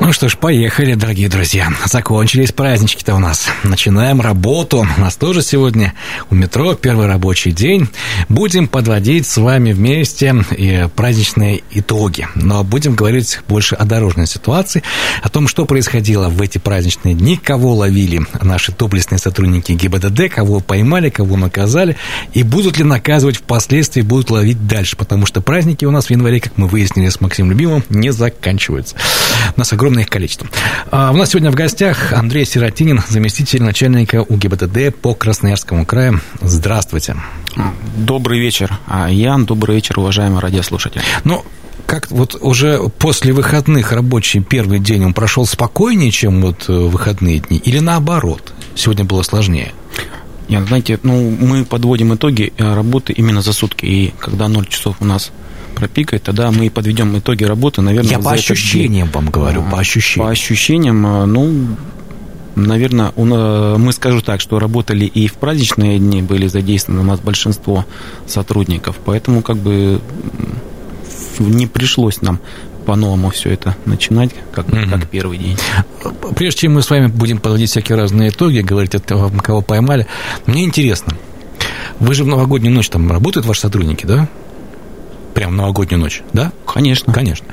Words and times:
Ну 0.00 0.14
что 0.14 0.30
ж, 0.30 0.38
поехали, 0.38 0.94
дорогие 0.94 1.28
друзья. 1.28 1.68
Закончились 1.84 2.52
празднички-то 2.52 3.14
у 3.14 3.18
нас. 3.18 3.50
Начинаем 3.62 4.22
работу. 4.22 4.86
У 4.96 5.00
нас 5.00 5.14
тоже 5.16 5.42
сегодня 5.42 5.92
у 6.30 6.34
метро 6.34 6.72
первый 6.72 7.06
рабочий 7.06 7.52
день. 7.52 7.86
Будем 8.30 8.66
подводить 8.66 9.26
с 9.26 9.36
вами 9.36 9.72
вместе 9.72 10.34
и 10.56 10.88
праздничные 10.96 11.60
итоги. 11.72 12.26
Но 12.34 12.64
будем 12.64 12.94
говорить 12.94 13.40
больше 13.46 13.74
о 13.74 13.84
дорожной 13.84 14.26
ситуации, 14.26 14.82
о 15.22 15.28
том, 15.28 15.46
что 15.46 15.66
происходило 15.66 16.30
в 16.30 16.40
эти 16.40 16.56
праздничные 16.56 17.14
дни, 17.14 17.36
кого 17.36 17.74
ловили 17.74 18.22
наши 18.40 18.72
доблестные 18.72 19.18
сотрудники 19.18 19.72
ГИБДД, 19.72 20.32
кого 20.34 20.60
поймали, 20.60 21.10
кого 21.10 21.36
наказали, 21.36 21.98
и 22.32 22.42
будут 22.42 22.78
ли 22.78 22.84
наказывать 22.84 23.36
впоследствии, 23.36 24.00
будут 24.00 24.30
ловить 24.30 24.66
дальше, 24.66 24.96
потому 24.96 25.26
что 25.26 25.42
праздники 25.42 25.84
у 25.84 25.90
нас 25.90 26.06
в 26.06 26.10
январе, 26.10 26.40
как 26.40 26.56
мы 26.56 26.68
выяснили 26.68 27.10
с 27.10 27.20
Максимом 27.20 27.50
Любимым, 27.50 27.84
не 27.90 28.12
заканчиваются. 28.12 28.96
У 29.56 29.58
нас 29.60 29.72
огромное 29.72 30.02
их 30.02 30.08
количество. 30.08 30.48
А 30.90 31.10
у 31.12 31.16
нас 31.16 31.30
сегодня 31.30 31.50
в 31.50 31.54
гостях 31.54 32.12
Андрей 32.12 32.44
Сиротинин, 32.44 33.02
заместитель 33.08 33.62
начальника 33.62 34.22
УГИБДД 34.22 34.94
по 34.94 35.14
Красноярскому 35.14 35.86
краю. 35.86 36.20
Здравствуйте. 36.40 37.16
Добрый 37.96 38.40
вечер, 38.40 38.78
Ян. 39.08 39.46
Добрый 39.46 39.76
вечер, 39.76 39.98
уважаемые 39.98 40.40
радиослушатели. 40.40 41.02
Ну, 41.24 41.44
как 41.86 42.10
вот 42.10 42.36
уже 42.40 42.78
после 42.98 43.32
выходных 43.32 43.90
рабочий 43.92 44.40
первый 44.40 44.78
день 44.78 45.04
он 45.04 45.12
прошел 45.12 45.44
спокойнее, 45.44 46.12
чем 46.12 46.40
вот 46.40 46.66
э, 46.68 46.72
выходные 46.72 47.40
дни, 47.40 47.58
или 47.58 47.80
наоборот, 47.80 48.52
сегодня 48.76 49.04
было 49.04 49.22
сложнее? 49.22 49.72
Нет, 50.48 50.68
знаете, 50.68 51.00
ну, 51.02 51.30
мы 51.30 51.64
подводим 51.64 52.14
итоги 52.14 52.52
э, 52.56 52.74
работы 52.74 53.12
именно 53.12 53.42
за 53.42 53.52
сутки, 53.52 53.86
и 53.86 54.14
когда 54.20 54.46
0 54.46 54.66
часов 54.66 54.96
у 55.00 55.04
нас 55.04 55.32
пропикает, 55.80 56.22
тогда 56.22 56.50
мы 56.50 56.70
подведем 56.70 57.18
итоги 57.18 57.44
работы, 57.44 57.82
наверное, 57.82 58.10
Я 58.10 58.18
по 58.18 58.32
ощущениям 58.32 59.08
вам 59.12 59.30
говорю, 59.30 59.64
по 59.70 59.80
ощущениям. 59.80 60.28
По 60.28 60.32
ощущениям, 60.32 61.06
э, 61.06 61.24
ну, 61.26 61.76
наверное, 62.54 63.12
мы 63.16 63.92
скажу 63.92 64.20
так, 64.20 64.40
что 64.40 64.58
работали 64.58 65.04
и 65.04 65.26
в 65.26 65.34
праздничные 65.34 65.98
дни, 65.98 66.22
были 66.22 66.46
задействованы 66.46 67.00
у 67.00 67.04
нас 67.04 67.20
большинство 67.20 67.84
сотрудников, 68.26 68.96
поэтому 69.04 69.42
как 69.42 69.56
бы 69.56 70.00
не 71.38 71.66
пришлось 71.66 72.20
нам 72.22 72.40
по-новому 72.86 73.30
все 73.30 73.50
это 73.50 73.76
начинать, 73.84 74.30
как, 74.52 74.68
угу. 74.68 74.76
как 74.90 75.08
первый 75.08 75.38
день. 75.38 75.56
Прежде 76.34 76.62
чем 76.62 76.74
мы 76.74 76.82
с 76.82 76.90
вами 76.90 77.06
будем 77.06 77.38
подводить 77.38 77.70
всякие 77.70 77.96
разные 77.96 78.30
итоги, 78.30 78.60
говорить 78.60 78.94
о 78.94 79.00
том, 79.00 79.38
кого 79.38 79.62
поймали, 79.62 80.06
мне 80.46 80.64
интересно, 80.64 81.14
вы 81.98 82.14
же 82.14 82.24
в 82.24 82.26
новогоднюю 82.26 82.74
ночь 82.74 82.88
там 82.88 83.10
работают 83.10 83.46
ваши 83.46 83.60
сотрудники, 83.60 84.06
да? 84.06 84.28
Прям 85.34 85.56
новогоднюю 85.56 86.00
ночь, 86.00 86.22
да? 86.32 86.52
Конечно. 86.66 87.12
Конечно. 87.12 87.46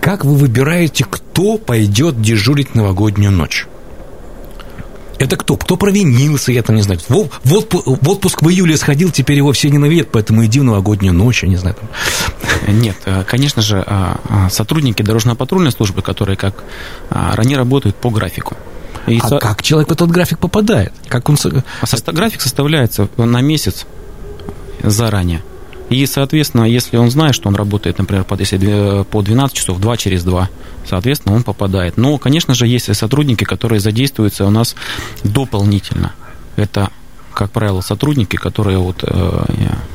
Как 0.00 0.24
вы 0.24 0.34
выбираете, 0.34 1.04
кто 1.04 1.58
пойдет 1.58 2.20
дежурить 2.20 2.74
новогоднюю 2.74 3.32
ночь? 3.32 3.66
Это 5.18 5.36
кто? 5.36 5.56
Кто 5.56 5.76
провинился, 5.76 6.52
я 6.52 6.62
там 6.62 6.76
не 6.76 6.82
знаю. 6.82 7.00
В, 7.08 7.28
в 7.44 8.08
отпуск 8.08 8.42
в 8.42 8.48
июле 8.48 8.76
сходил, 8.76 9.10
теперь 9.10 9.36
его 9.36 9.52
все 9.52 9.68
ненавидят, 9.68 10.10
поэтому 10.12 10.44
иди 10.44 10.60
в 10.60 10.64
новогоднюю 10.64 11.12
ночь, 11.12 11.42
я 11.42 11.48
не 11.48 11.56
знаю. 11.56 11.76
Там. 11.76 12.80
Нет, 12.80 12.96
э, 13.04 13.24
конечно 13.26 13.60
же, 13.60 13.82
а, 13.84 14.20
а, 14.28 14.50
сотрудники 14.50 15.02
дорожно-патрульной 15.02 15.72
службы, 15.72 16.02
которые 16.02 16.36
как 16.36 16.62
а, 17.10 17.34
они 17.36 17.56
работают 17.56 17.96
по 17.96 18.10
графику. 18.10 18.56
И 19.08 19.18
а 19.20 19.28
со... 19.28 19.38
как 19.38 19.62
человек 19.62 19.88
в 19.88 19.92
этот 19.92 20.10
график 20.10 20.38
попадает? 20.38 20.92
Как 21.08 21.28
он... 21.28 21.36
А 21.42 22.12
график 22.12 22.40
составляется 22.40 23.08
на 23.16 23.40
месяц 23.40 23.86
заранее. 24.82 25.42
И, 25.90 26.04
соответственно, 26.06 26.64
если 26.64 26.96
он 26.96 27.10
знает, 27.10 27.34
что 27.34 27.48
он 27.48 27.54
работает, 27.54 27.98
например, 27.98 28.26
если 28.38 29.04
по 29.04 29.22
12 29.22 29.56
часов, 29.56 29.80
2 29.80 29.96
через 29.96 30.24
2, 30.24 30.50
соответственно, 30.86 31.34
он 31.34 31.42
попадает. 31.42 31.96
Но, 31.96 32.18
конечно 32.18 32.54
же, 32.54 32.66
есть 32.66 32.88
и 32.88 32.94
сотрудники, 32.94 33.44
которые 33.44 33.80
задействуются 33.80 34.44
у 34.44 34.50
нас 34.50 34.74
дополнительно. 35.24 36.12
Это 36.56 36.90
как 37.38 37.52
правило, 37.52 37.82
сотрудники, 37.82 38.34
которые 38.34 38.78
вот, 38.78 39.04
э, 39.06 39.44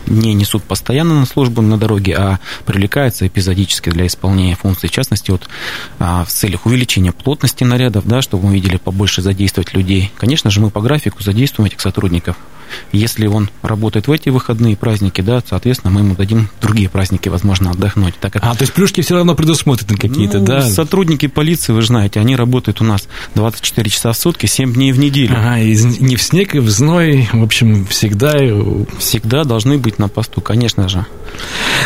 не 0.08 0.34
несут 0.34 0.64
постоянно 0.64 1.20
на 1.20 1.26
службу 1.26 1.62
на 1.62 1.78
дороге, 1.78 2.16
а 2.18 2.40
привлекаются 2.66 3.28
эпизодически 3.28 3.90
для 3.90 4.08
исполнения 4.08 4.56
функций. 4.56 4.88
В 4.88 4.94
частности, 4.94 5.30
вот, 5.30 5.50
э, 6.00 6.24
в 6.26 6.30
целях 6.30 6.66
увеличения 6.66 7.12
плотности 7.12 7.66
нарядов, 7.66 8.08
да, 8.08 8.22
чтобы 8.22 8.48
мы 8.48 8.54
видели 8.54 8.78
побольше 8.78 9.22
задействовать 9.22 9.74
людей. 9.74 10.10
Конечно 10.18 10.52
же, 10.52 10.62
мы 10.62 10.70
по 10.70 10.80
графику 10.80 11.22
задействуем 11.22 11.68
этих 11.68 11.82
сотрудников. 11.82 12.38
Если 12.92 13.28
он 13.28 13.50
работает 13.62 14.08
в 14.08 14.12
эти 14.12 14.30
выходные 14.30 14.76
праздники, 14.76 15.22
да, 15.22 15.42
соответственно, 15.48 15.94
мы 15.94 16.02
ему 16.02 16.16
дадим 16.16 16.50
другие 16.62 16.90
праздники, 16.90 17.30
возможно, 17.30 17.72
отдохнуть. 17.72 18.16
Так 18.20 18.34
как... 18.34 18.44
А, 18.44 18.56
то 18.56 18.64
есть 18.64 18.74
плюшки 18.74 19.02
все 19.02 19.16
равно 19.16 19.36
предусмотрены 19.36 19.98
какие-то, 19.98 20.40
ну, 20.40 20.46
да? 20.46 20.62
Сотрудники 20.62 21.28
полиции, 21.28 21.74
вы 21.74 21.82
же 21.82 21.88
знаете, 21.88 22.20
они 22.20 22.36
работают 22.36 22.82
у 22.82 22.84
нас 22.84 23.08
24 23.36 23.90
часа 23.90 24.12
в 24.12 24.18
сутки, 24.18 24.46
7 24.46 24.74
дней 24.74 24.92
в 24.92 25.00
неделю. 25.00 25.36
Ага, 25.38 25.60
и 25.60 25.76
не 26.00 26.16
в 26.16 26.22
снег, 26.22 26.56
и 26.56 26.60
в 26.60 26.70
зной, 26.70 27.30
в 27.32 27.44
общем, 27.44 27.86
всегда... 27.86 28.34
Всегда 29.00 29.44
должны 29.44 29.78
быть 29.78 30.00
на 30.00 30.08
посту, 30.08 30.42
конечно 30.42 30.90
же. 30.90 31.06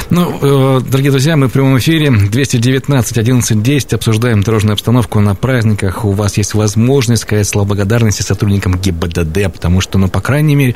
Ну, 0.09 0.40
э, 0.42 0.81
дорогие 0.81 1.12
друзья, 1.12 1.36
мы 1.36 1.47
в 1.47 1.52
прямом 1.52 1.78
эфире 1.80 2.12
219 2.12 3.18
11 3.18 3.62
10 3.62 3.94
обсуждаем 3.94 4.42
дорожную 4.42 4.74
обстановку 4.74 5.20
на 5.20 5.36
праздниках. 5.36 6.06
У 6.06 6.12
вас 6.12 6.38
есть 6.38 6.53
возможность 6.53 7.24
сказать 7.24 7.47
слова 7.47 7.68
благодарности 7.68 8.22
сотрудникам 8.22 8.80
ГИБДД, 8.80 9.52
потому 9.52 9.81
что, 9.81 9.97
ну, 9.97 10.08
по 10.08 10.22
крайней 10.22 10.56
мере, 10.56 10.76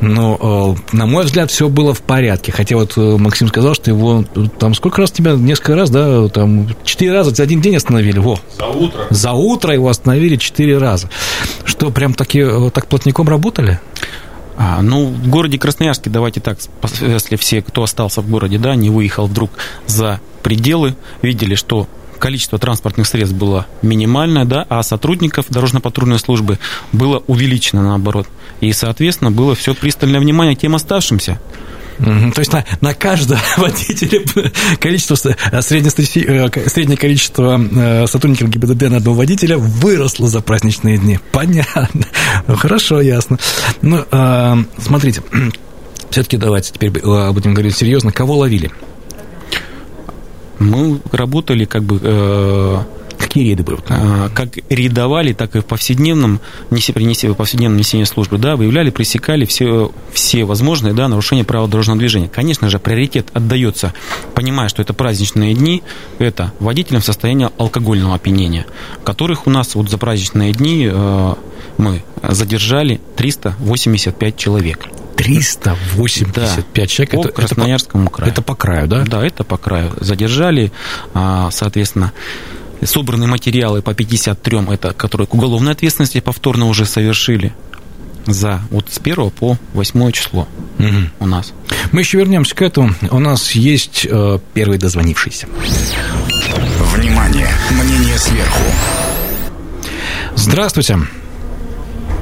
ну, 0.00 0.76
э, 0.92 0.96
на 0.96 1.06
мой 1.06 1.24
взгляд, 1.24 1.50
все 1.50 1.68
было 1.68 1.94
в 1.94 2.02
порядке. 2.02 2.52
Хотя 2.52 2.76
вот 2.76 2.96
э, 2.96 3.16
Максим 3.18 3.48
сказал, 3.48 3.74
что 3.74 3.90
его 3.90 4.24
там 4.58 4.74
сколько 4.74 5.00
раз 5.00 5.10
тебя, 5.10 5.32
несколько 5.32 5.74
раз, 5.74 5.90
да, 5.90 6.28
там 6.28 6.68
четыре 6.84 7.12
раза 7.12 7.34
за 7.34 7.42
один 7.42 7.60
день 7.60 7.76
остановили. 7.76 8.18
Во. 8.18 8.38
За 8.56 8.66
утро. 8.66 9.06
За 9.10 9.32
утро 9.32 9.74
его 9.74 9.88
остановили 9.88 10.36
четыре 10.36 10.78
раза. 10.78 11.08
Что, 11.64 11.90
прям 11.90 12.14
таки, 12.14 12.44
так 12.72 12.86
плотником 12.86 13.28
работали? 13.28 13.80
А, 14.62 14.82
ну, 14.82 15.06
в 15.06 15.28
городе 15.28 15.58
Красноярске, 15.58 16.10
давайте 16.10 16.40
так, 16.40 16.58
если 17.00 17.36
все, 17.36 17.62
кто 17.62 17.82
остался 17.82 18.20
в 18.20 18.28
городе, 18.28 18.58
да, 18.58 18.74
не 18.74 18.90
выехал 18.90 19.26
вдруг 19.26 19.50
за 19.86 20.20
пределы, 20.42 20.96
видели, 21.22 21.54
что 21.54 21.88
количество 22.20 22.58
транспортных 22.58 23.08
средств 23.08 23.36
было 23.36 23.66
минимальное, 23.82 24.44
да, 24.44 24.64
а 24.68 24.82
сотрудников 24.84 25.46
дорожно-патрульной 25.48 26.20
службы 26.20 26.58
было 26.92 27.22
увеличено 27.26 27.82
наоборот. 27.82 28.28
И, 28.60 28.72
соответственно, 28.72 29.32
было 29.32 29.56
все 29.56 29.74
пристальное 29.74 30.20
внимание 30.20 30.54
тем 30.54 30.76
оставшимся. 30.76 31.40
То 31.98 32.38
есть 32.38 32.52
на, 32.52 32.64
на 32.80 32.94
каждого 32.94 33.40
водителя 33.58 34.22
количество, 34.78 35.16
среднее, 35.16 35.92
э, 35.92 36.68
среднее 36.68 36.96
количество 36.96 37.60
э, 37.60 38.06
сотрудников 38.06 38.48
ГИБДД 38.48 38.82
на 38.88 38.96
одного 38.98 39.16
водителя 39.18 39.58
выросло 39.58 40.26
за 40.26 40.40
праздничные 40.40 40.96
дни. 40.96 41.18
Понятно. 41.30 42.06
Хорошо, 42.46 43.02
ясно. 43.02 43.38
Ну, 43.82 44.04
э, 44.10 44.56
смотрите, 44.78 45.22
все-таки 46.10 46.38
давайте 46.38 46.72
теперь 46.72 46.90
будем 46.90 47.52
говорить 47.52 47.76
серьезно. 47.76 48.12
Кого 48.12 48.38
ловили? 48.38 48.70
Мы 50.60 51.00
работали 51.10 51.64
как 51.64 51.82
бы 51.82 51.98
Какие 53.20 53.44
рейды 53.44 53.62
были? 53.62 53.78
А, 53.90 54.30
как 54.30 54.56
рейдовали, 54.70 55.34
так 55.34 55.54
и 55.54 55.60
в 55.60 55.66
повседневном, 55.66 56.40
неси, 56.70 56.92
принеси, 56.92 57.28
в 57.28 57.34
повседневном 57.34 57.78
несении 57.78 58.04
службы, 58.04 58.38
да, 58.38 58.56
выявляли, 58.56 58.88
пресекали 58.88 59.44
все, 59.44 59.92
все 60.12 60.44
возможные 60.44 60.94
да, 60.94 61.06
нарушения 61.06 61.44
правил 61.44 61.68
дорожного 61.68 61.98
движения. 61.98 62.28
Конечно 62.28 62.70
же, 62.70 62.78
приоритет 62.78 63.28
отдается, 63.34 63.92
понимая, 64.34 64.70
что 64.70 64.80
это 64.80 64.94
праздничные 64.94 65.52
дни, 65.52 65.82
это 66.18 66.54
водителям 66.60 67.02
в 67.02 67.04
состоянии 67.04 67.50
алкогольного 67.58 68.14
опьянения, 68.14 68.66
которых 69.04 69.46
у 69.46 69.50
нас 69.50 69.74
вот 69.74 69.90
за 69.90 69.98
праздничные 69.98 70.52
дни 70.52 70.88
э, 70.90 71.34
мы 71.80 72.02
задержали 72.22 73.00
385 73.16 74.36
человек. 74.36 74.86
385 75.16 76.72
да, 76.74 76.86
человек. 76.86 77.10
По 77.10 77.20
это, 77.20 77.28
Красноярскому 77.32 78.04
это 78.04 78.10
по, 78.10 78.16
краю. 78.16 78.32
Это 78.32 78.42
по 78.42 78.54
краю, 78.54 78.88
да? 78.88 79.04
Да, 79.04 79.26
это 79.26 79.44
по 79.44 79.56
краю. 79.58 79.92
Задержали, 80.00 80.72
а, 81.12 81.50
соответственно, 81.50 82.12
собраны 82.82 83.26
материалы 83.26 83.82
по 83.82 83.94
53, 83.94 84.60
это 84.70 84.92
которые 84.92 85.26
к 85.26 85.34
уголовной 85.34 85.72
ответственности 85.72 86.20
повторно 86.20 86.66
уже 86.66 86.86
совершили 86.86 87.52
за 88.26 88.60
вот 88.70 88.86
с 88.90 88.98
1 88.98 89.30
по 89.30 89.58
8 89.74 90.12
число 90.12 90.48
угу. 90.78 90.88
у 91.20 91.26
нас. 91.26 91.52
Мы 91.92 92.00
еще 92.00 92.18
вернемся 92.18 92.54
к 92.54 92.62
этому. 92.62 92.94
У 93.10 93.18
нас 93.18 93.52
есть 93.52 94.06
э, 94.08 94.38
первый 94.54 94.78
дозвонившийся. 94.78 95.48
Внимание! 96.94 97.48
Мнение 97.70 98.18
сверху. 98.18 98.62
Здравствуйте. 100.34 100.98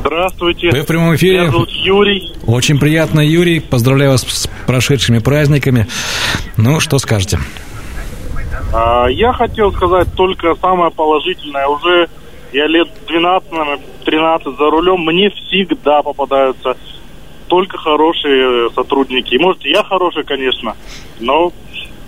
Здравствуйте. 0.08 0.70
Вы 0.70 0.80
в 0.80 0.86
прямом 0.86 1.14
эфире. 1.16 1.40
Меня 1.40 1.50
зовут 1.50 1.68
Юрий. 1.68 2.32
Очень 2.46 2.78
приятно, 2.78 3.20
Юрий. 3.20 3.60
Поздравляю 3.60 4.12
вас 4.12 4.22
с 4.22 4.48
прошедшими 4.66 5.18
праздниками. 5.18 5.86
Ну, 6.56 6.80
что 6.80 6.98
скажете? 6.98 7.38
А, 8.72 9.06
я 9.08 9.34
хотел 9.34 9.70
сказать 9.70 10.08
только 10.14 10.54
самое 10.62 10.90
положительное. 10.90 11.66
Уже 11.66 12.08
я 12.54 12.66
лет 12.68 12.88
12, 13.06 13.52
наверное, 13.52 13.80
13 14.06 14.56
за 14.56 14.70
рулем. 14.70 15.00
Мне 15.00 15.28
всегда 15.28 16.00
попадаются 16.02 16.74
только 17.48 17.76
хорошие 17.76 18.70
сотрудники. 18.70 19.36
Может, 19.36 19.62
я 19.66 19.84
хороший, 19.84 20.24
конечно, 20.24 20.74
но 21.20 21.52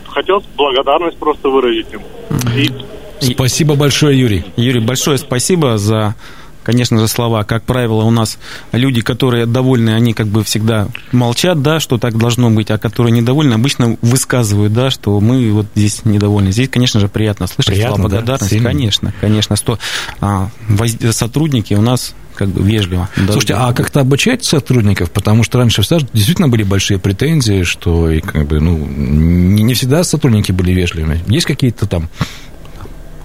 хотел 0.08 0.42
благодарность 0.56 1.18
просто 1.18 1.50
выразить 1.50 1.92
им. 1.92 2.00
И 2.56 2.70
Спасибо 3.34 3.74
большое, 3.74 4.18
Юрий. 4.18 4.44
Юрий, 4.56 4.80
большое 4.80 5.18
спасибо 5.18 5.76
за 5.76 6.14
конечно 6.62 6.98
же, 6.98 7.08
слова. 7.08 7.44
Как 7.44 7.62
правило, 7.64 8.02
у 8.02 8.10
нас 8.10 8.38
люди, 8.72 9.00
которые 9.00 9.46
довольны, 9.46 9.90
они 9.90 10.12
как 10.12 10.26
бы 10.26 10.44
всегда 10.44 10.88
молчат, 11.12 11.62
да, 11.62 11.80
что 11.80 11.98
так 11.98 12.16
должно 12.16 12.50
быть, 12.50 12.70
а 12.70 12.78
которые 12.78 13.12
недовольны, 13.12 13.54
обычно 13.54 13.96
высказывают, 14.02 14.72
да, 14.72 14.90
что 14.90 15.18
мы 15.20 15.50
вот 15.52 15.66
здесь 15.74 16.04
недовольны. 16.04 16.52
Здесь, 16.52 16.68
конечно 16.68 17.00
же, 17.00 17.08
приятно 17.08 17.46
слышать 17.46 17.74
Приятно, 17.74 17.96
слова 17.96 18.08
да? 18.08 18.16
благодарности. 18.16 18.54
Сильно. 18.54 18.70
конечно, 18.70 19.14
конечно, 19.20 19.56
что 19.56 19.78
а, 20.20 20.50
сотрудники 21.10 21.74
у 21.74 21.82
нас 21.82 22.14
как 22.40 22.48
бы 22.48 22.62
вежливо. 22.62 23.08
да, 23.16 23.32
Слушайте, 23.32 23.52
да. 23.54 23.68
а 23.68 23.74
как-то 23.74 24.00
обучать 24.00 24.44
сотрудников? 24.44 25.10
Потому 25.10 25.42
что 25.42 25.58
раньше 25.58 25.82
всегда 25.82 26.06
действительно 26.14 26.48
были 26.48 26.62
большие 26.62 26.98
претензии, 26.98 27.64
что 27.64 28.10
и 28.10 28.20
как 28.20 28.46
бы, 28.46 28.60
ну, 28.60 28.78
не, 28.78 29.62
не 29.62 29.74
всегда 29.74 30.02
сотрудники 30.04 30.50
были 30.50 30.72
вежливыми. 30.72 31.22
Есть 31.26 31.44
какие-то 31.46 31.86
там 31.86 32.08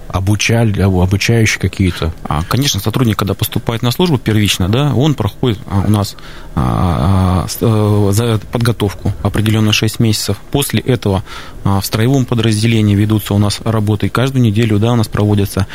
обучали, 0.08 0.80
обучающие 0.80 1.58
какие-то? 1.58 2.12
А, 2.24 2.42
Конечно, 2.48 2.80
сотрудник, 2.80 3.18
когда 3.18 3.34
поступает 3.34 3.82
на 3.82 3.90
службу 3.90 4.18
первично, 4.18 4.68
да, 4.68 4.94
он 4.94 5.14
проходит 5.14 5.58
а, 5.66 5.84
у 5.86 5.90
нас 5.90 6.16
а, 6.54 7.46
э, 7.60 8.08
за 8.12 8.40
подготовку 8.50 9.12
определенную 9.22 9.72
6 9.72 10.00
месяцев. 10.00 10.38
После 10.50 10.80
этого 10.80 11.22
в 11.64 11.82
строевом 11.82 12.24
подразделении 12.24 12.94
ведутся 12.94 13.34
у 13.34 13.38
нас 13.38 13.60
работы. 13.64 14.06
И 14.06 14.08
каждую 14.08 14.42
неделю 14.42 14.78
да, 14.78 14.92
у 14.92 14.96
нас 14.96 15.08
проводятся 15.08 15.66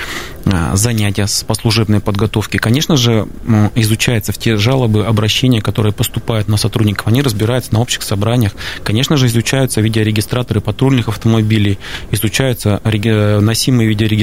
занятия 0.74 1.28
по 1.46 1.54
служебной 1.54 2.00
подготовке. 2.00 2.60
Конечно 2.60 2.96
же, 2.96 3.28
изучаются 3.76 4.32
в 4.32 4.38
те 4.38 4.56
жалобы, 4.56 5.06
обращения, 5.06 5.62
которые 5.62 5.92
поступают 5.94 6.48
на 6.48 6.58
сотрудников. 6.58 7.08
Они 7.08 7.22
разбираются 7.22 7.74
на 7.74 7.82
общих 7.82 8.04
собраниях. 8.04 8.54
Конечно 8.84 9.18
же, 9.18 9.28
изучаются 9.28 9.82
видеорегистраторы 9.82 10.62
патрульных 10.62 11.10
автомобилей, 11.10 11.78
изучаются 12.12 12.82
реги- 12.84 13.40
носимые 13.40 13.90
видеорегистраторы. 13.90 14.22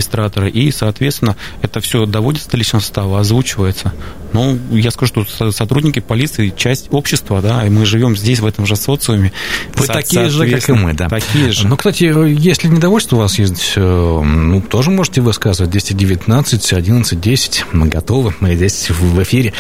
И, 0.49 0.71
соответственно, 0.71 1.37
это 1.63 1.81
все 1.81 2.07
доводится 2.07 2.51
до 2.51 2.57
личного 2.57 2.81
состава, 2.83 3.21
озвучивается. 3.21 3.93
Ну, 4.33 4.59
я 4.71 4.91
скажу, 4.91 5.13
что 5.13 5.25
со- 5.25 5.53
сотрудники 5.53 6.01
полиции 6.01 6.53
часть 6.57 6.89
общества, 6.91 7.41
да, 7.41 7.67
и 7.67 7.71
мы 7.71 7.87
живем 7.87 8.17
здесь, 8.17 8.41
в 8.41 8.47
этом 8.47 8.67
же 8.67 8.77
социуме. 8.77 9.33
Вы 9.75 9.87
Со- 9.87 9.93
такие 9.93 10.29
же, 10.29 10.49
как 10.51 10.69
и 10.69 10.73
мы, 10.73 10.93
да. 10.93 11.09
Такие 11.09 11.53
же. 11.53 11.67
Ну, 11.67 11.77
кстати, 11.77 12.05
если 12.05 12.69
недовольство 12.69 13.17
у 13.17 13.19
вас 13.21 13.39
есть, 13.39 13.73
э, 13.77 13.81
ну, 13.81 14.61
тоже 14.61 14.91
можете 14.91 15.21
высказывать. 15.21 15.71
219, 15.71 16.73
11, 16.73 17.21
10. 17.21 17.65
Мы 17.73 17.87
готовы. 17.89 18.35
Мы 18.41 18.55
здесь 18.57 18.91
в 18.91 19.23
эфире. 19.23 19.53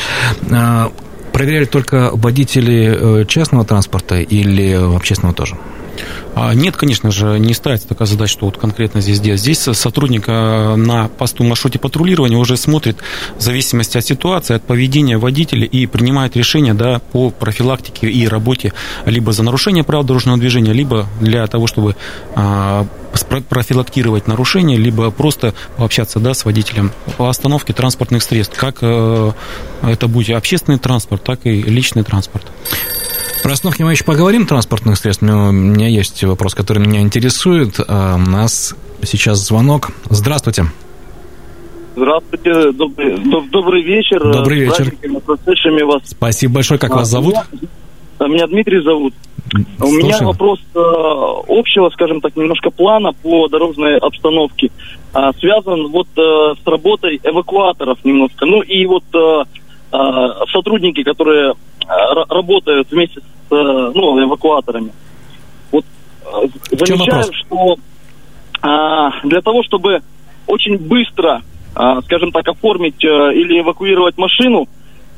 А, 0.50 0.90
Проверяли 1.32 1.66
только 1.66 2.10
водителей 2.14 2.88
э, 3.22 3.24
частного 3.28 3.64
транспорта 3.64 4.18
или 4.20 4.72
общественного 4.72 5.34
тоже? 5.34 5.56
А, 6.34 6.54
Нет, 6.54 6.76
конечно 6.76 7.10
же, 7.10 7.38
не 7.38 7.54
ставится 7.54 7.88
такая 7.88 8.06
задача, 8.06 8.32
что 8.32 8.46
вот 8.46 8.56
конкретно 8.58 9.00
здесь 9.00 9.20
делать. 9.20 9.40
Здесь 9.40 9.58
сотрудник 9.58 10.24
а, 10.28 10.76
на 10.76 11.08
посту 11.08 11.44
маршруте 11.44 11.78
патрулирования 11.78 12.36
уже 12.36 12.56
смотрит 12.56 12.98
в 13.36 13.40
зависимости 13.40 13.98
от 13.98 14.04
ситуации, 14.04 14.54
от 14.54 14.62
поведения 14.62 15.18
водителя 15.18 15.66
и 15.66 15.86
принимает 15.86 16.36
решение 16.36 16.74
да, 16.74 17.00
по 17.12 17.30
профилактике 17.30 18.08
и 18.10 18.26
работе 18.28 18.72
либо 19.04 19.32
за 19.32 19.42
нарушение 19.42 19.84
правил 19.84 20.04
дорожного 20.04 20.38
движения, 20.38 20.72
либо 20.72 21.06
для 21.20 21.46
того, 21.46 21.66
чтобы 21.66 21.96
а, 22.34 22.86
профилактировать 23.48 24.26
нарушения, 24.26 24.76
либо 24.76 25.10
просто 25.10 25.54
пообщаться 25.76 26.20
да, 26.20 26.34
с 26.34 26.44
водителем 26.44 26.92
по 27.16 27.28
остановке 27.28 27.72
транспортных 27.72 28.22
средств, 28.22 28.56
как 28.56 28.78
э, 28.82 29.32
это 29.82 30.08
будет 30.08 30.36
общественный 30.36 30.78
транспорт, 30.78 31.22
так 31.24 31.40
и 31.44 31.62
личный 31.62 32.04
транспорт. 32.04 32.46
Про 33.42 33.52
остановки 33.52 33.82
мы 33.82 33.92
еще 33.92 34.04
поговорим, 34.04 34.46
транспортных 34.46 34.96
средств, 34.98 35.22
но 35.22 35.48
у 35.48 35.52
меня 35.52 35.86
есть 35.88 36.22
вопрос, 36.24 36.54
который 36.54 36.84
меня 36.86 37.00
интересует. 37.00 37.76
А, 37.86 38.16
У 38.16 38.30
нас 38.30 38.74
сейчас 39.02 39.38
звонок. 39.46 39.90
Здравствуйте. 40.10 40.64
Здравствуйте, 41.96 42.72
добрый, 42.72 43.14
доб- 43.16 43.48
добрый 43.50 43.82
вечер. 43.82 44.20
Добрый 44.32 44.60
вечер. 44.60 44.92
с 45.02 45.84
вас. 45.84 46.02
Спасибо 46.04 46.54
большое. 46.54 46.78
Как 46.78 46.90
А, 46.92 46.96
вас 46.96 47.08
зовут? 47.08 47.34
Меня, 48.20 48.28
меня 48.34 48.46
Дмитрий 48.46 48.82
зовут. 48.82 49.14
У 49.80 49.86
меня 49.86 50.00
Слушаем. 50.18 50.26
вопрос 50.26 50.60
э, 50.74 50.78
общего, 51.48 51.88
скажем 51.90 52.20
так, 52.20 52.36
немножко 52.36 52.70
плана 52.70 53.12
по 53.12 53.48
дорожной 53.48 53.96
обстановке. 53.98 54.70
А, 55.14 55.32
связан 55.34 55.88
вот 55.88 56.06
э, 56.16 56.54
с 56.62 56.66
работой 56.66 57.18
эвакуаторов 57.24 57.98
немножко. 58.04 58.44
Ну 58.46 58.60
и 58.60 58.84
вот 58.86 59.04
э, 59.14 59.44
э, 59.92 60.28
сотрудники, 60.52 61.02
которые 61.02 61.52
э, 61.52 61.77
работают 61.88 62.90
вместе 62.90 63.20
с 63.20 63.52
э, 63.52 63.92
ну, 63.94 64.22
эвакуаторами. 64.22 64.92
Вот 65.72 65.84
э, 66.26 66.46
вопрос? 66.72 67.30
что 67.32 67.76
а, 68.60 69.10
для 69.24 69.40
того, 69.40 69.62
чтобы 69.62 70.02
очень 70.46 70.76
быстро, 70.76 71.42
а, 71.74 72.02
скажем 72.02 72.32
так, 72.32 72.46
оформить 72.48 73.02
э, 73.04 73.34
или 73.34 73.60
эвакуировать 73.60 74.18
машину, 74.18 74.68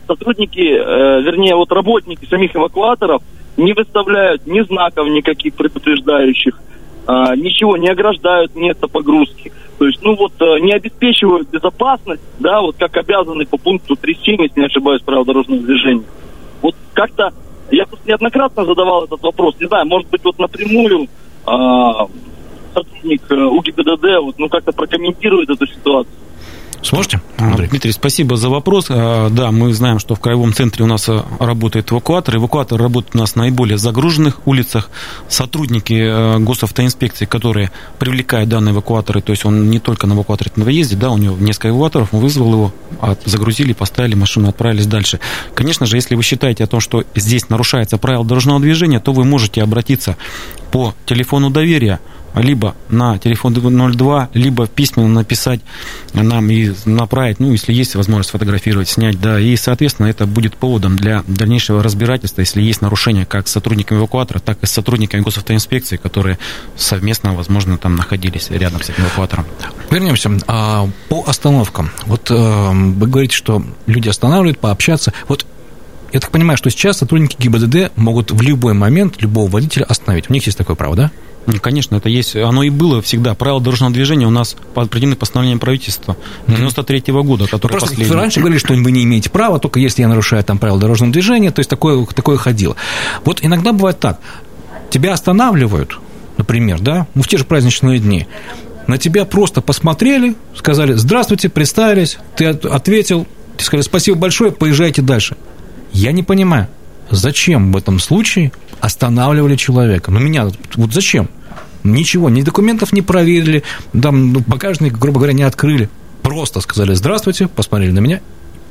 сотрудники, 0.07 0.61
вернее, 0.61 1.55
вот 1.55 1.71
работники 1.71 2.25
самих 2.25 2.57
эвакуаторов 2.57 3.23
не 3.57 3.73
выставляют 3.75 4.45
ни 4.45 4.61
знаков 4.63 5.07
никаких 5.09 5.55
предупреждающих, 5.55 6.61
а, 7.07 7.37
ничего 7.37 7.77
не 7.77 7.89
ограждают 7.89 8.55
место 8.57 8.89
погрузки. 8.89 9.53
То 9.79 9.87
есть, 9.87 10.03
ну 10.03 10.15
вот, 10.17 10.33
не 10.61 10.73
обеспечивают 10.73 11.49
безопасность, 11.49 12.23
да, 12.39 12.61
вот 12.61 12.77
как 12.77 12.97
обязаны 12.97 13.47
по 13.47 13.57
пункту 13.57 13.95
3.7, 13.95 14.43
если 14.43 14.61
не 14.61 14.67
ошибаюсь, 14.67 15.01
правил 15.03 15.25
дорожного 15.25 15.63
движения. 15.63 16.05
Вот 16.63 16.75
как-то, 16.95 17.33
я 17.71 17.85
тут 17.87 18.05
неоднократно 18.07 18.65
задавал 18.65 19.05
этот 19.05 19.23
вопрос, 19.23 19.55
не 19.61 19.67
знаю, 19.67 19.87
может 19.87 20.09
быть, 20.11 20.25
вот 20.25 20.39
напрямую 20.39 21.09
а, 21.47 22.07
сотрудник 22.75 23.23
э, 23.31 23.35
УГИБДД 23.35 24.23
вот, 24.23 24.39
ну, 24.39 24.49
как-то 24.49 24.73
прокомментирует 24.73 25.51
эту 25.51 25.67
ситуацию. 25.67 26.15
Сможете, 26.83 27.21
А, 27.37 27.49
Андрей? 27.49 27.69
Дмитрий, 27.69 27.93
спасибо 27.93 28.37
за 28.37 28.49
вопрос. 28.49 28.87
А, 28.89 29.29
Да, 29.31 29.51
мы 29.51 29.73
знаем, 29.75 29.99
что 29.99 30.15
в 30.15 30.21
краевом 30.21 30.53
центре 30.53 30.85
у 30.85 30.89
нас 30.89 31.09
а, 31.09 31.25
работает 31.39 31.93
эвакуатор. 31.93 32.37
Эвакуатор 32.37 32.81
работает 32.81 33.15
у 33.15 33.19
нас 33.19 33.35
на 33.35 33.43
наиболее 33.43 33.79
загруженных 33.79 34.47
улицах. 34.47 34.91
Сотрудники 35.29 36.39
госавтоинспекции, 36.39 37.27
которые 37.27 37.71
привлекают 37.99 38.49
данные 38.49 38.73
эвакуаторы, 38.73 39.21
то 39.21 39.31
есть 39.31 39.45
он 39.45 39.71
не 39.71 39.79
только 39.79 40.07
на 40.07 40.15
эвакуаторе 40.15 40.51
ездит, 40.73 40.99
да, 40.99 41.11
у 41.11 41.19
него 41.19 41.37
несколько 41.39 41.69
эвакуаторов, 41.69 42.09
он 42.13 42.21
вызвал 42.21 42.53
его, 42.53 42.73
загрузили, 43.25 43.73
поставили 43.73 44.15
машину, 44.15 44.49
отправились 44.49 44.87
дальше. 44.87 45.21
Конечно 45.55 45.87
же, 45.87 45.97
если 45.97 46.15
вы 46.15 46.23
считаете 46.23 46.65
о 46.65 46.67
том, 46.67 46.81
что 46.81 47.05
здесь 47.15 47.49
нарушается 47.49 47.99
правила 47.99 48.25
дорожного 48.25 48.61
движения, 48.61 49.01
то 49.01 49.13
вы 49.13 49.25
можете 49.25 49.63
обратиться 49.63 50.17
по 50.71 50.95
телефону 51.07 51.51
доверия 51.51 52.01
либо 52.35 52.75
на 52.89 53.19
телефон 53.19 53.55
02, 53.55 54.31
либо 54.35 54.67
письменно 54.67 55.09
написать 55.09 55.61
нам 56.13 56.51
и 56.51 56.73
направить, 56.85 57.41
ну, 57.41 57.53
если 57.53 57.73
есть 57.73 57.95
возможность 57.95 58.31
сфотографировать, 58.31 58.89
снять, 58.89 59.21
да, 59.21 59.41
и, 59.41 59.57
соответственно, 59.57 60.07
это 60.07 60.27
будет 60.27 60.57
поводом 60.57 60.97
для 60.97 61.25
дальнейшего 61.27 61.83
разбирательства, 61.83 62.41
если 62.41 62.63
есть 62.63 62.83
нарушения 62.83 63.25
как 63.25 63.49
с 63.49 63.53
сотрудниками 63.53 63.99
эвакуатора, 63.99 64.39
так 64.39 64.59
и 64.63 64.67
с 64.67 64.71
сотрудниками 64.71 65.23
госавтоинспекции, 65.23 65.97
которые 65.97 66.39
совместно, 66.77 67.35
возможно, 67.35 67.79
там 67.79 67.97
находились 67.97 68.51
рядом 68.51 68.83
с 68.83 68.91
этим 68.91 69.05
эвакуатором. 69.05 69.47
Вернемся 69.91 70.31
а, 70.47 70.89
по 71.09 71.25
остановкам. 71.27 71.91
Вот 72.07 72.31
э, 72.31 72.71
вы 72.71 73.07
говорите, 73.07 73.37
что 73.37 73.65
люди 73.87 74.09
останавливают, 74.09 74.59
пообщаться. 74.59 75.13
Вот 75.29 75.47
я 76.13 76.21
так 76.21 76.31
понимаю, 76.31 76.57
что 76.57 76.71
сейчас 76.71 76.99
сотрудники 76.99 77.37
ГИБДД 77.39 77.97
могут 77.97 78.33
в 78.33 78.41
любой 78.43 78.75
момент 78.75 79.21
любого 79.23 79.49
водителя 79.49 79.85
остановить. 79.85 80.29
У 80.29 80.33
них 80.33 80.45
есть 80.47 80.59
такое 80.59 80.77
право, 80.77 80.97
да? 80.97 81.11
Ну, 81.47 81.55
Конечно, 81.61 81.97
это 81.97 82.09
есть, 82.09 82.37
оно 82.37 82.63
и 82.63 82.71
было 82.71 83.01
всегда. 83.03 83.35
Правила 83.35 83.61
дорожного 83.61 83.93
движения 83.93 84.27
у 84.27 84.31
нас 84.31 84.57
определены 84.75 85.17
постановлением 85.17 85.59
правительства 85.59 86.17
93 86.47 87.03
года, 87.23 87.47
которое 87.47 87.73
Просто 87.73 87.89
последнее. 87.91 88.17
раньше 88.17 88.41
говорили, 88.41 88.59
что 88.59 88.75
вы 88.75 88.93
не 88.93 89.05
имеете 89.05 89.31
права, 89.31 89.59
только 89.59 89.81
если 89.81 90.03
я 90.03 90.09
нарушаю 90.09 90.45
там 90.45 90.59
правила 90.59 90.79
дорожного 90.79 91.13
движения, 91.13 91.51
то 91.51 91.61
есть 91.61 91.71
такое, 91.71 92.05
такое 92.07 92.37
ходило. 92.37 92.77
Вот 93.25 93.41
иногда 93.43 93.73
бывает 93.73 93.99
так, 93.99 94.21
тебя 94.91 95.13
останавливают, 95.15 95.99
например, 96.37 96.81
да, 96.81 97.07
ну, 97.15 97.23
в 97.23 97.29
те 97.29 97.39
же 97.39 97.45
праздничные 97.45 97.99
дни, 97.99 98.27
на 98.87 98.99
тебя 98.99 99.25
просто 99.25 99.61
посмотрели, 99.61 100.35
сказали, 100.57 100.93
здравствуйте, 100.93 101.49
представились, 101.49 102.19
ты 102.37 102.47
от- 102.47 102.67
ответил, 102.67 103.27
тебе 103.57 103.65
сказали, 103.65 103.83
спасибо 103.83 104.19
большое, 104.19 104.53
поезжайте 104.53 105.01
дальше. 105.03 105.37
Я 105.93 106.13
не 106.13 106.23
понимаю, 106.23 106.69
зачем 107.11 107.73
в 107.73 107.77
этом 107.77 107.99
случае 107.99 108.53
останавливали 108.81 109.57
человека? 109.57 110.11
Ну, 110.11 110.21
меня, 110.21 110.49
вот 110.75 110.93
зачем? 110.93 111.29
Ничего, 111.83 112.29
ни 112.29 112.43
документов 112.43 112.93
не 112.93 113.03
проверили, 113.03 113.63
там, 114.01 114.33
ну, 114.33 114.43
багажник, 114.47 114.99
грубо 114.99 115.19
говоря, 115.19 115.33
не 115.33 115.43
открыли. 115.43 115.89
просто 116.23 116.61
сказали 116.61 116.95
«здравствуйте», 116.95 117.49
посмотрели 117.49 117.93
на 117.93 118.01
меня, 118.01 118.21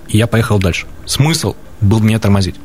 и 0.07 0.17
я 0.17 0.27
поехал 0.27 0.59
дальше. 0.59 0.85
Смысл 1.05 1.55
был 1.81 1.99
меня 1.99 2.19
тормозить. 2.19 2.55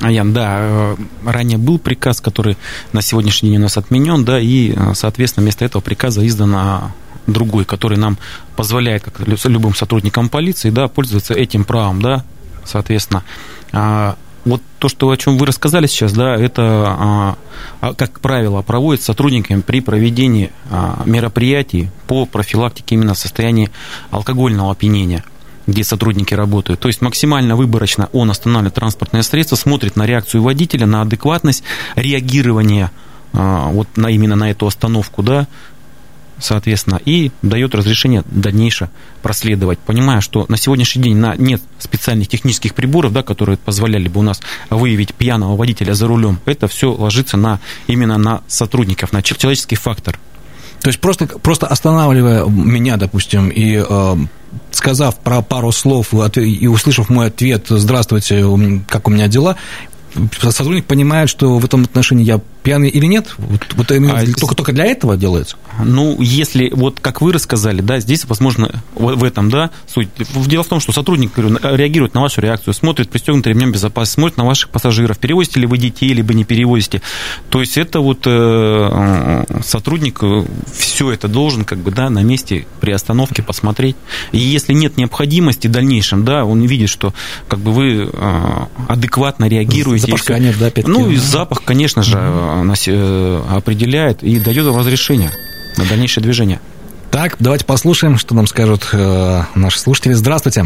Аян, 0.00 0.32
да, 0.32 0.56
э, 0.58 0.96
ранее 1.24 1.58
был 1.58 1.78
приказ, 1.78 2.20
который 2.20 2.58
на 2.92 3.00
сегодняшний 3.00 3.50
день 3.50 3.58
у 3.58 3.62
нас 3.62 3.76
отменен, 3.76 4.24
да, 4.24 4.40
и, 4.40 4.74
э, 4.76 4.94
соответственно, 4.94 5.44
вместо 5.44 5.64
этого 5.64 5.80
приказа 5.80 6.26
издан 6.26 6.92
другой, 7.26 7.64
который 7.64 7.98
нам 7.98 8.18
позволяет, 8.56 9.04
как 9.04 9.20
любым 9.26 9.74
сотрудникам 9.74 10.28
полиции, 10.28 10.70
да, 10.70 10.88
пользоваться 10.88 11.34
этим 11.34 11.64
правом, 11.64 12.02
да, 12.02 12.24
соответственно. 12.64 13.24
А, 14.46 14.48
вот 14.48 14.62
то, 14.78 14.88
что, 14.88 15.10
о 15.10 15.16
чем 15.16 15.38
вы 15.38 15.46
рассказали 15.46 15.86
сейчас, 15.86 16.12
да, 16.12 16.34
это, 16.34 16.62
а, 16.62 17.36
а, 17.80 17.94
как 17.94 18.20
правило, 18.20 18.62
проводится 18.62 19.06
сотрудниками 19.06 19.60
при 19.60 19.80
проведении 19.80 20.52
мероприятий 21.04 21.90
по 22.06 22.26
профилактике 22.26 22.94
именно 22.94 23.14
состояния 23.14 23.70
алкогольного 24.10 24.70
опьянения 24.72 25.24
где 25.68 25.82
сотрудники 25.82 26.32
работают. 26.32 26.78
То 26.78 26.86
есть 26.86 27.02
максимально 27.02 27.56
выборочно 27.56 28.08
он 28.12 28.30
останавливает 28.30 28.74
транспортное 28.74 29.22
средство, 29.22 29.56
смотрит 29.56 29.96
на 29.96 30.06
реакцию 30.06 30.44
водителя, 30.44 30.86
на 30.86 31.02
адекватность 31.02 31.64
реагирования 31.96 32.92
вот 33.32 33.88
на, 33.96 34.06
именно 34.06 34.36
на 34.36 34.48
эту 34.48 34.68
остановку, 34.68 35.24
да, 35.24 35.48
соответственно, 36.38 37.00
и 37.04 37.30
дает 37.42 37.74
разрешение 37.74 38.22
дальнейшее 38.26 38.90
проследовать, 39.22 39.78
понимая, 39.78 40.20
что 40.20 40.46
на 40.48 40.56
сегодняшний 40.56 41.02
день 41.02 41.16
на, 41.16 41.34
нет 41.36 41.62
специальных 41.78 42.28
технических 42.28 42.74
приборов, 42.74 43.12
да, 43.12 43.22
которые 43.22 43.56
позволяли 43.56 44.08
бы 44.08 44.20
у 44.20 44.22
нас 44.22 44.40
выявить 44.70 45.14
пьяного 45.14 45.56
водителя 45.56 45.94
за 45.94 46.06
рулем. 46.06 46.38
Это 46.44 46.68
все 46.68 46.92
ложится 46.92 47.36
на, 47.36 47.60
именно 47.86 48.18
на 48.18 48.42
сотрудников, 48.48 49.12
на 49.12 49.22
человеческий 49.22 49.76
фактор. 49.76 50.18
То 50.80 50.88
есть 50.88 51.00
просто, 51.00 51.26
просто 51.26 51.66
останавливая 51.66 52.44
меня, 52.44 52.96
допустим, 52.96 53.48
и 53.48 53.82
э, 53.88 54.16
сказав 54.70 55.18
про 55.18 55.42
пару 55.42 55.72
слов 55.72 56.14
и 56.36 56.66
услышав 56.66 57.08
мой 57.08 57.28
ответ 57.28 57.66
«Здравствуйте, 57.68 58.44
как 58.88 59.08
у 59.08 59.10
меня 59.10 59.26
дела?», 59.26 59.56
сотрудник 60.40 60.86
понимает, 60.86 61.28
что 61.28 61.58
в 61.58 61.64
этом 61.64 61.84
отношении 61.84 62.24
я 62.24 62.40
пьяный 62.62 62.88
или 62.88 63.06
нет? 63.06 63.34
Вот, 63.38 63.60
вот 63.74 63.92
а, 63.92 64.24
только, 64.38 64.54
только 64.54 64.72
для 64.72 64.86
этого 64.86 65.16
делается? 65.16 65.56
Ну, 65.84 66.20
если, 66.20 66.70
вот 66.74 67.00
как 67.00 67.20
вы 67.20 67.32
рассказали, 67.32 67.80
да, 67.80 68.00
здесь, 68.00 68.24
возможно, 68.24 68.82
в 68.94 69.22
этом, 69.22 69.50
да, 69.50 69.70
суть. 69.86 70.08
Дело 70.46 70.64
в 70.64 70.68
том, 70.68 70.80
что 70.80 70.92
сотрудник, 70.92 71.32
говорю, 71.34 71.58
реагирует 71.62 72.14
на 72.14 72.22
вашу 72.22 72.40
реакцию, 72.40 72.74
смотрит, 72.74 73.08
пристегнутый 73.08 73.52
ремнем 73.52 73.72
безопасности, 73.72 74.14
смотрит 74.14 74.36
на 74.36 74.44
ваших 74.44 74.70
пассажиров, 74.70 75.18
перевозите 75.18 75.60
ли 75.60 75.66
вы 75.66 75.78
детей, 75.78 76.12
либо 76.12 76.34
не 76.34 76.44
перевозите. 76.44 77.02
То 77.50 77.60
есть 77.60 77.78
это 77.78 78.00
вот 78.00 78.22
э, 78.26 79.44
сотрудник 79.64 80.18
э, 80.22 80.44
все 80.76 81.12
это 81.12 81.28
должен, 81.28 81.64
как 81.64 81.78
бы, 81.78 81.90
да, 81.90 82.10
на 82.10 82.22
месте 82.22 82.66
при 82.80 82.90
остановке 82.90 83.42
посмотреть. 83.42 83.96
И 84.32 84.38
если 84.38 84.72
нет 84.72 84.96
необходимости 84.96 85.68
в 85.68 85.70
дальнейшем, 85.70 86.24
да, 86.24 86.44
он 86.44 86.62
видит, 86.62 86.88
что, 86.88 87.14
как 87.48 87.60
бы, 87.60 87.72
вы 87.72 88.10
э, 88.12 88.66
адекватно 88.88 89.46
реагируете. 89.46 90.05
Запашка 90.06 90.38
нет, 90.38 90.56
да, 90.58 90.66
опять 90.66 90.86
Ну, 90.86 91.10
и 91.10 91.16
запах, 91.16 91.62
конечно 91.64 92.02
же, 92.02 92.16
Э, 92.88 93.40
определяет 93.50 94.22
и 94.22 94.38
дает 94.38 94.66
разрешение 94.66 95.30
на 95.76 95.84
дальнейшее 95.84 96.22
движение. 96.22 96.60
Так, 97.10 97.36
давайте 97.38 97.64
послушаем, 97.64 98.16
что 98.18 98.34
нам 98.34 98.46
скажут 98.46 98.88
э, 98.92 99.40
наши 99.54 99.78
слушатели. 99.78 100.12
Здравствуйте. 100.12 100.64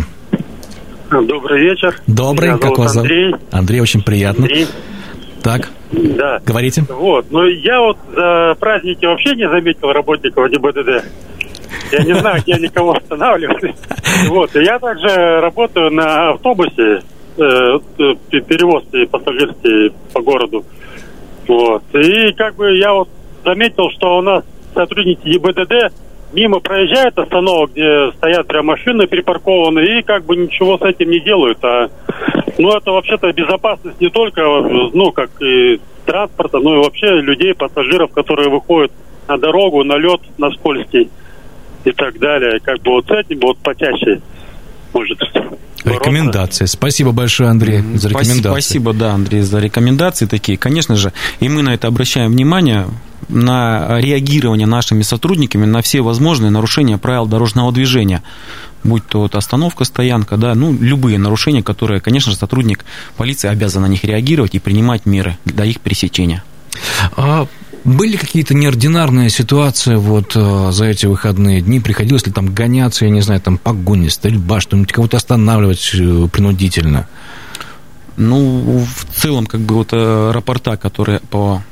Добрый 1.11 1.63
вечер. 1.63 2.01
Добрый, 2.07 2.59
как 2.59 2.79
вас 2.79 2.93
зовут? 2.93 3.11
Андрей. 3.11 3.35
Андрей, 3.51 3.81
очень 3.81 4.03
приятно. 4.03 4.45
Андрей. 4.45 4.67
Так, 5.43 5.69
да. 5.93 6.41
говорите. 6.45 6.85
Вот, 6.89 7.27
ну 7.31 7.47
я 7.47 7.81
вот 7.81 7.97
за 8.15 8.55
праздники 8.61 9.05
вообще 9.07 9.35
не 9.35 9.49
заметил 9.49 9.89
работников 9.93 10.51
ГИБДД. 10.51 11.05
Я 11.93 12.05
не 12.05 12.15
знаю, 12.15 12.43
где 12.43 12.55
никого 12.55 12.97
останавливали. 12.97 13.75
Вот, 14.29 14.55
я 14.55 14.79
также 14.79 15.41
работаю 15.41 15.91
на 15.91 16.31
автобусе, 16.33 17.01
э, 17.41 17.79
э 17.99 18.41
перевозки 18.41 19.05
пассажирские 19.07 19.93
по 20.13 20.23
городу. 20.23 20.65
Вот. 21.47 21.83
И 21.95 22.33
как 22.33 22.57
бы 22.57 22.77
я 22.77 22.93
вот 22.93 23.09
заметил, 23.45 23.91
что 23.91 24.19
у 24.19 24.23
нас 24.23 24.45
сотрудники 24.75 25.27
ЕБДД 25.29 25.93
мимо 26.33 26.61
проезжают 26.61 27.19
остановок, 27.19 27.73
где 27.73 28.13
стоят 28.13 28.47
прям 28.47 28.67
машины 28.67 29.07
припаркованы, 29.07 29.99
и 29.99 30.03
как 30.03 30.25
бы 30.25 30.37
ничего 30.37 30.79
с 30.79 30.83
этим 30.83 31.11
не 31.11 31.21
делают. 31.21 31.59
А, 31.65 31.91
ну, 32.59 32.77
это 32.77 32.93
вообще-то 32.93 33.33
безопасность 33.33 34.01
не 34.01 34.11
только, 34.11 34.43
ну, 34.43 35.13
как 35.13 35.31
и 35.43 35.81
транспорта, 36.07 36.59
но 36.59 36.75
и 36.75 36.85
вообще 36.85 37.07
людей, 37.21 37.55
пассажиров, 37.55 38.13
которые 38.13 38.49
выходят 38.49 38.93
на 39.29 39.39
дорогу, 39.39 39.85
на 39.85 39.97
лед, 39.97 40.21
на 40.39 40.51
скользкий 40.51 41.11
и 41.85 41.93
так 41.93 42.19
далее. 42.19 42.61
Как 42.61 42.81
бы 42.81 42.93
вот 42.93 43.07
с 43.07 43.11
этим 43.11 43.41
вот 43.41 43.59
почаще 43.59 44.21
может 44.93 45.19
Рекомендации. 45.85 46.67
Спасибо 46.67 47.13
большое, 47.13 47.51
Андрей, 47.51 47.83
за 47.97 48.09
рекомендации. 48.09 48.61
Спасибо, 48.61 48.93
да, 48.93 49.13
Андрей, 49.15 49.43
за 49.43 49.59
рекомендации 49.59 50.27
такие. 50.27 50.59
Конечно 50.59 50.97
же, 50.97 51.13
и 51.41 51.49
мы 51.49 51.63
на 51.63 51.75
это 51.75 51.89
обращаем 51.89 52.33
внимание, 52.33 52.87
на 53.29 54.01
реагирование 54.01 54.67
нашими 54.67 55.03
сотрудниками 55.03 55.65
на 55.65 55.83
все 55.83 56.01
возможные 56.01 56.51
нарушения 56.51 56.99
правил 56.99 57.27
дорожного 57.27 57.73
движения. 57.73 58.23
Будь 58.83 59.07
то 59.07 59.21
вот 59.21 59.35
остановка, 59.35 59.85
стоянка, 59.85 60.37
да, 60.37 60.55
ну, 60.55 60.73
любые 60.73 61.19
нарушения, 61.19 61.63
которые, 61.63 62.01
конечно 62.01 62.33
же, 62.33 62.39
сотрудник 62.39 62.85
полиции 63.17 63.49
обязан 63.49 63.83
на 63.83 63.87
них 63.87 64.05
реагировать 64.05 64.55
и 64.55 64.59
принимать 64.59 65.07
меры 65.07 65.37
для 65.45 65.65
их 65.65 65.81
пресечения. 65.81 66.43
А 67.17 67.47
были 67.85 68.17
какие-то 68.17 68.55
неординарные 68.55 69.31
ситуации 69.31 69.97
вот 69.97 70.33
э, 70.35 70.71
за 70.73 70.85
эти 70.87 71.07
выходные 71.07 71.61
дни? 71.61 71.81
Приходилось 71.81 72.27
ли 72.27 72.33
там 72.33 72.53
гоняться, 72.53 73.05
я 73.05 73.11
не 73.11 73.21
знаю, 73.21 73.41
там 73.41 73.59
погони, 73.59 74.09
стрельба, 74.09 74.61
что-нибудь, 74.61 74.93
кого-то 74.93 75.17
останавливать 75.17 75.91
э, 75.95 76.29
принудительно? 76.33 77.09
Ну, 78.17 78.85
в 78.85 79.21
целом, 79.21 79.47
как 79.47 79.61
бы 79.61 79.77
вот 79.77 79.89
э, 79.93 80.31
рапорта, 80.33 80.77
которые 80.77 81.21
по 81.21 81.63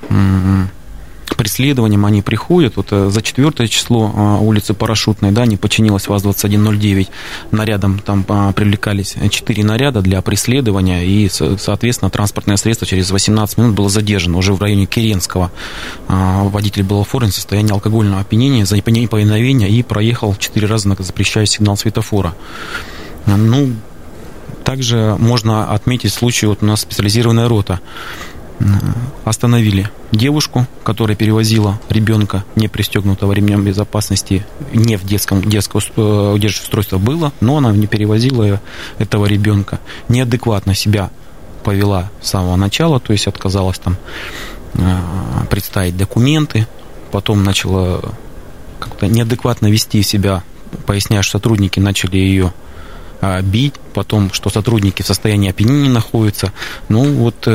преследованиям 1.37 2.05
они 2.07 2.23
приходят. 2.23 2.77
Вот 2.77 2.89
э, 2.91 3.11
за 3.11 3.23
четвертое 3.23 3.69
число 3.69 4.13
э, 4.15 4.45
улицы 4.45 4.75
Парашютной, 4.75 5.33
да, 5.33 5.47
не 5.47 5.57
починилась 5.57 6.09
ВАЗ-2109, 6.09 7.09
нарядом 7.51 7.99
там 7.99 8.25
а, 8.29 8.53
привлекались 8.53 9.17
четыре 9.31 9.65
наряда 9.65 10.01
для 10.01 10.23
преследования, 10.23 11.05
и, 11.05 11.29
соответственно, 11.29 12.11
транспортное 12.11 12.57
средство 12.57 12.87
через 12.87 13.11
18 13.11 13.59
минут 13.59 13.75
было 13.75 13.89
задержано 13.89 14.39
уже 14.39 14.53
в 14.53 14.61
районе 14.61 14.87
Керенского. 14.87 15.51
А, 16.09 16.45
водитель 16.45 16.83
был 16.83 17.01
оформлен 17.01 17.31
в 17.31 17.35
состоянии 17.35 17.73
алкогольного 17.73 18.21
опьянения 18.21 18.65
за 18.65 18.77
неповиновение 18.77 19.69
и 19.69 19.83
проехал 19.83 20.35
четыре 20.37 20.67
раза 20.67 20.89
на 20.89 20.97
запрещающий 20.99 21.59
сигнал 21.59 21.77
светофора. 21.77 22.35
Ну, 23.27 23.73
также 24.65 25.17
можно 25.19 25.73
отметить 25.73 26.13
случай, 26.13 26.47
вот 26.47 26.63
у 26.63 26.67
нас 26.67 26.83
специализированная 26.83 27.49
рота 27.49 27.81
остановили 29.25 29.91
девушку, 30.11 30.67
которая 30.83 31.17
перевозила 31.17 31.81
ребенка, 31.88 32.45
не 32.57 32.69
пристегнутого 32.69 33.33
ремнем 33.33 33.65
безопасности, 33.65 34.45
не 34.73 34.97
в 34.97 35.05
детском 35.05 35.43
детское 35.43 35.83
э, 35.97 36.38
устройство 36.45 36.99
было, 36.99 37.33
но 37.41 37.59
она 37.59 37.71
не 37.73 37.87
перевозила 37.87 38.61
этого 38.99 39.27
ребенка, 39.27 39.81
неадекватно 40.09 40.75
себя 40.75 41.11
повела 41.62 42.11
с 42.23 42.31
самого 42.31 42.57
начала, 42.57 43.00
то 43.00 43.12
есть 43.12 43.27
отказалась 43.27 43.79
там 43.79 43.97
э, 44.75 44.99
представить 45.50 45.97
документы, 45.97 46.67
потом 47.12 47.45
начала 47.45 48.00
как-то 48.79 49.07
неадекватно 49.07 49.67
вести 49.67 50.03
себя, 50.03 50.43
поясняя, 50.87 51.23
что 51.23 51.38
сотрудники 51.38 51.79
начали 51.79 52.17
ее 52.17 52.53
э, 53.21 53.43
бить, 53.43 53.75
потом, 53.95 54.33
что 54.33 54.50
сотрудники 54.50 55.03
в 55.03 55.07
состоянии 55.07 55.50
опьянения 55.50 55.91
находятся. 55.91 56.53
Ну, 56.88 57.05
вот 57.15 57.47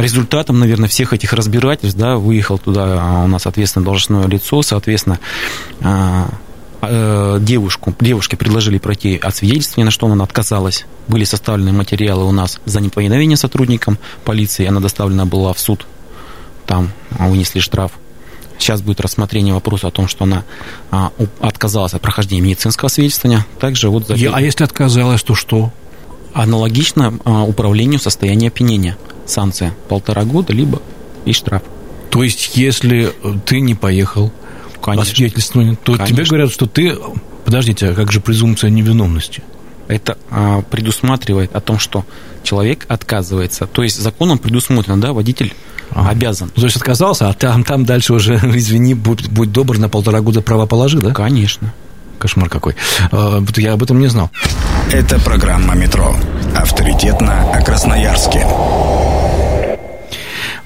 результатом, 0.00 0.60
наверное, 0.60 0.88
всех 0.88 1.12
этих 1.12 1.32
разбирательств, 1.32 1.98
да, 1.98 2.16
выехал 2.16 2.58
туда 2.58 2.98
а, 3.00 3.24
у 3.24 3.26
нас, 3.26 3.42
соответственно, 3.42 3.84
должностное 3.84 4.26
лицо, 4.26 4.62
соответственно, 4.62 5.18
а, 5.80 6.28
э, 6.82 7.38
девушку, 7.40 7.94
девушке 8.00 8.36
предложили 8.36 8.78
пройти 8.78 9.16
освидетельствование, 9.16 9.86
на 9.86 9.90
что 9.90 10.06
она 10.06 10.24
отказалась. 10.24 10.86
Были 11.08 11.24
составлены 11.24 11.72
материалы 11.72 12.24
у 12.24 12.32
нас 12.32 12.60
за 12.64 12.80
неповиновение 12.80 13.36
сотрудникам 13.36 13.98
полиции, 14.24 14.66
она 14.66 14.80
доставлена 14.80 15.26
была 15.26 15.52
в 15.52 15.58
суд, 15.58 15.86
там 16.66 16.92
вынесли 17.10 17.60
штраф. 17.60 17.92
Сейчас 18.58 18.82
будет 18.82 19.00
рассмотрение 19.00 19.54
вопроса 19.54 19.86
о 19.86 19.90
том, 19.90 20.08
что 20.08 20.24
она 20.24 20.44
а, 20.90 21.12
отказалась 21.40 21.94
от 21.94 22.02
прохождения 22.02 22.42
медицинского 22.42 22.88
свидетельствования. 22.88 23.46
Также 23.60 23.88
вот... 23.88 24.08
За... 24.08 24.14
А 24.14 24.40
если 24.40 24.64
отказалась, 24.64 25.22
то 25.22 25.34
что? 25.34 25.72
Аналогично 26.38 27.18
управлению 27.46 27.98
состояния 27.98 28.48
опьянения 28.48 28.96
санкция 29.26 29.74
полтора 29.88 30.24
года, 30.24 30.52
либо 30.52 30.80
и 31.24 31.32
штраф. 31.32 31.62
То 32.10 32.22
есть, 32.22 32.56
если 32.56 33.12
ты 33.44 33.60
не 33.60 33.74
поехал 33.74 34.32
Конечно. 34.80 35.02
освидетельствование, 35.02 35.76
то 35.76 35.92
Конечно. 35.92 36.16
тебе 36.16 36.24
говорят, 36.24 36.50
что 36.52 36.66
ты... 36.66 36.96
Подождите, 37.44 37.88
а 37.88 37.94
как 37.94 38.12
же 38.12 38.20
презумпция 38.20 38.70
невиновности? 38.70 39.42
Это 39.88 40.18
а, 40.30 40.62
предусматривает 40.62 41.54
о 41.54 41.60
том, 41.60 41.78
что 41.78 42.04
человек 42.42 42.84
отказывается. 42.88 43.66
То 43.66 43.82
есть 43.82 43.98
законом 43.98 44.38
предусмотрено, 44.38 45.00
да, 45.00 45.12
водитель 45.12 45.54
ага. 45.90 46.10
обязан. 46.10 46.50
То 46.50 46.62
есть 46.62 46.76
отказался, 46.76 47.28
а 47.28 47.32
там, 47.32 47.64
там 47.64 47.84
дальше 47.84 48.12
уже, 48.12 48.34
извини, 48.54 48.94
будь, 48.94 49.28
будь 49.28 49.50
добр, 49.50 49.78
на 49.78 49.88
полтора 49.88 50.20
года 50.20 50.42
права 50.42 50.66
положи, 50.66 50.98
да? 50.98 51.12
Конечно. 51.12 51.72
Кошмар 52.18 52.48
какой. 52.48 52.74
Э, 53.12 53.40
Я 53.56 53.72
об 53.72 53.82
этом 53.82 53.98
не 53.98 54.08
знал. 54.08 54.30
Это 54.92 55.18
программа 55.20 55.74
«Метро». 55.74 56.14
Авторитетно 56.56 57.52
о 57.52 57.62
Красноярске. 57.62 58.46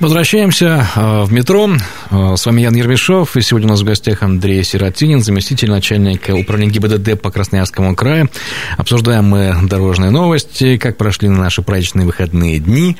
Возвращаемся 0.02 0.84
э, 0.96 1.22
в 1.22 1.32
метро. 1.32 1.70
Э, 2.10 2.34
С 2.36 2.44
вами 2.44 2.62
Ян 2.62 2.74
Ермешов. 2.74 3.36
И 3.36 3.40
сегодня 3.40 3.68
у 3.68 3.70
нас 3.70 3.82
в 3.82 3.84
гостях 3.84 4.24
Андрей 4.24 4.64
Сиротинин, 4.64 5.22
заместитель 5.22 5.70
начальника 5.70 6.32
управления 6.34 6.72
ГИБДД 6.72 7.20
по 7.22 7.30
Красноярскому 7.30 7.94
краю. 7.94 8.28
Обсуждаем 8.76 9.26
мы 9.26 9.54
дорожные 9.62 10.10
новости, 10.10 10.76
как 10.76 10.96
прошли 10.96 11.28
наши 11.28 11.62
праздничные 11.62 12.04
выходные 12.04 12.58
дни. 12.58 12.96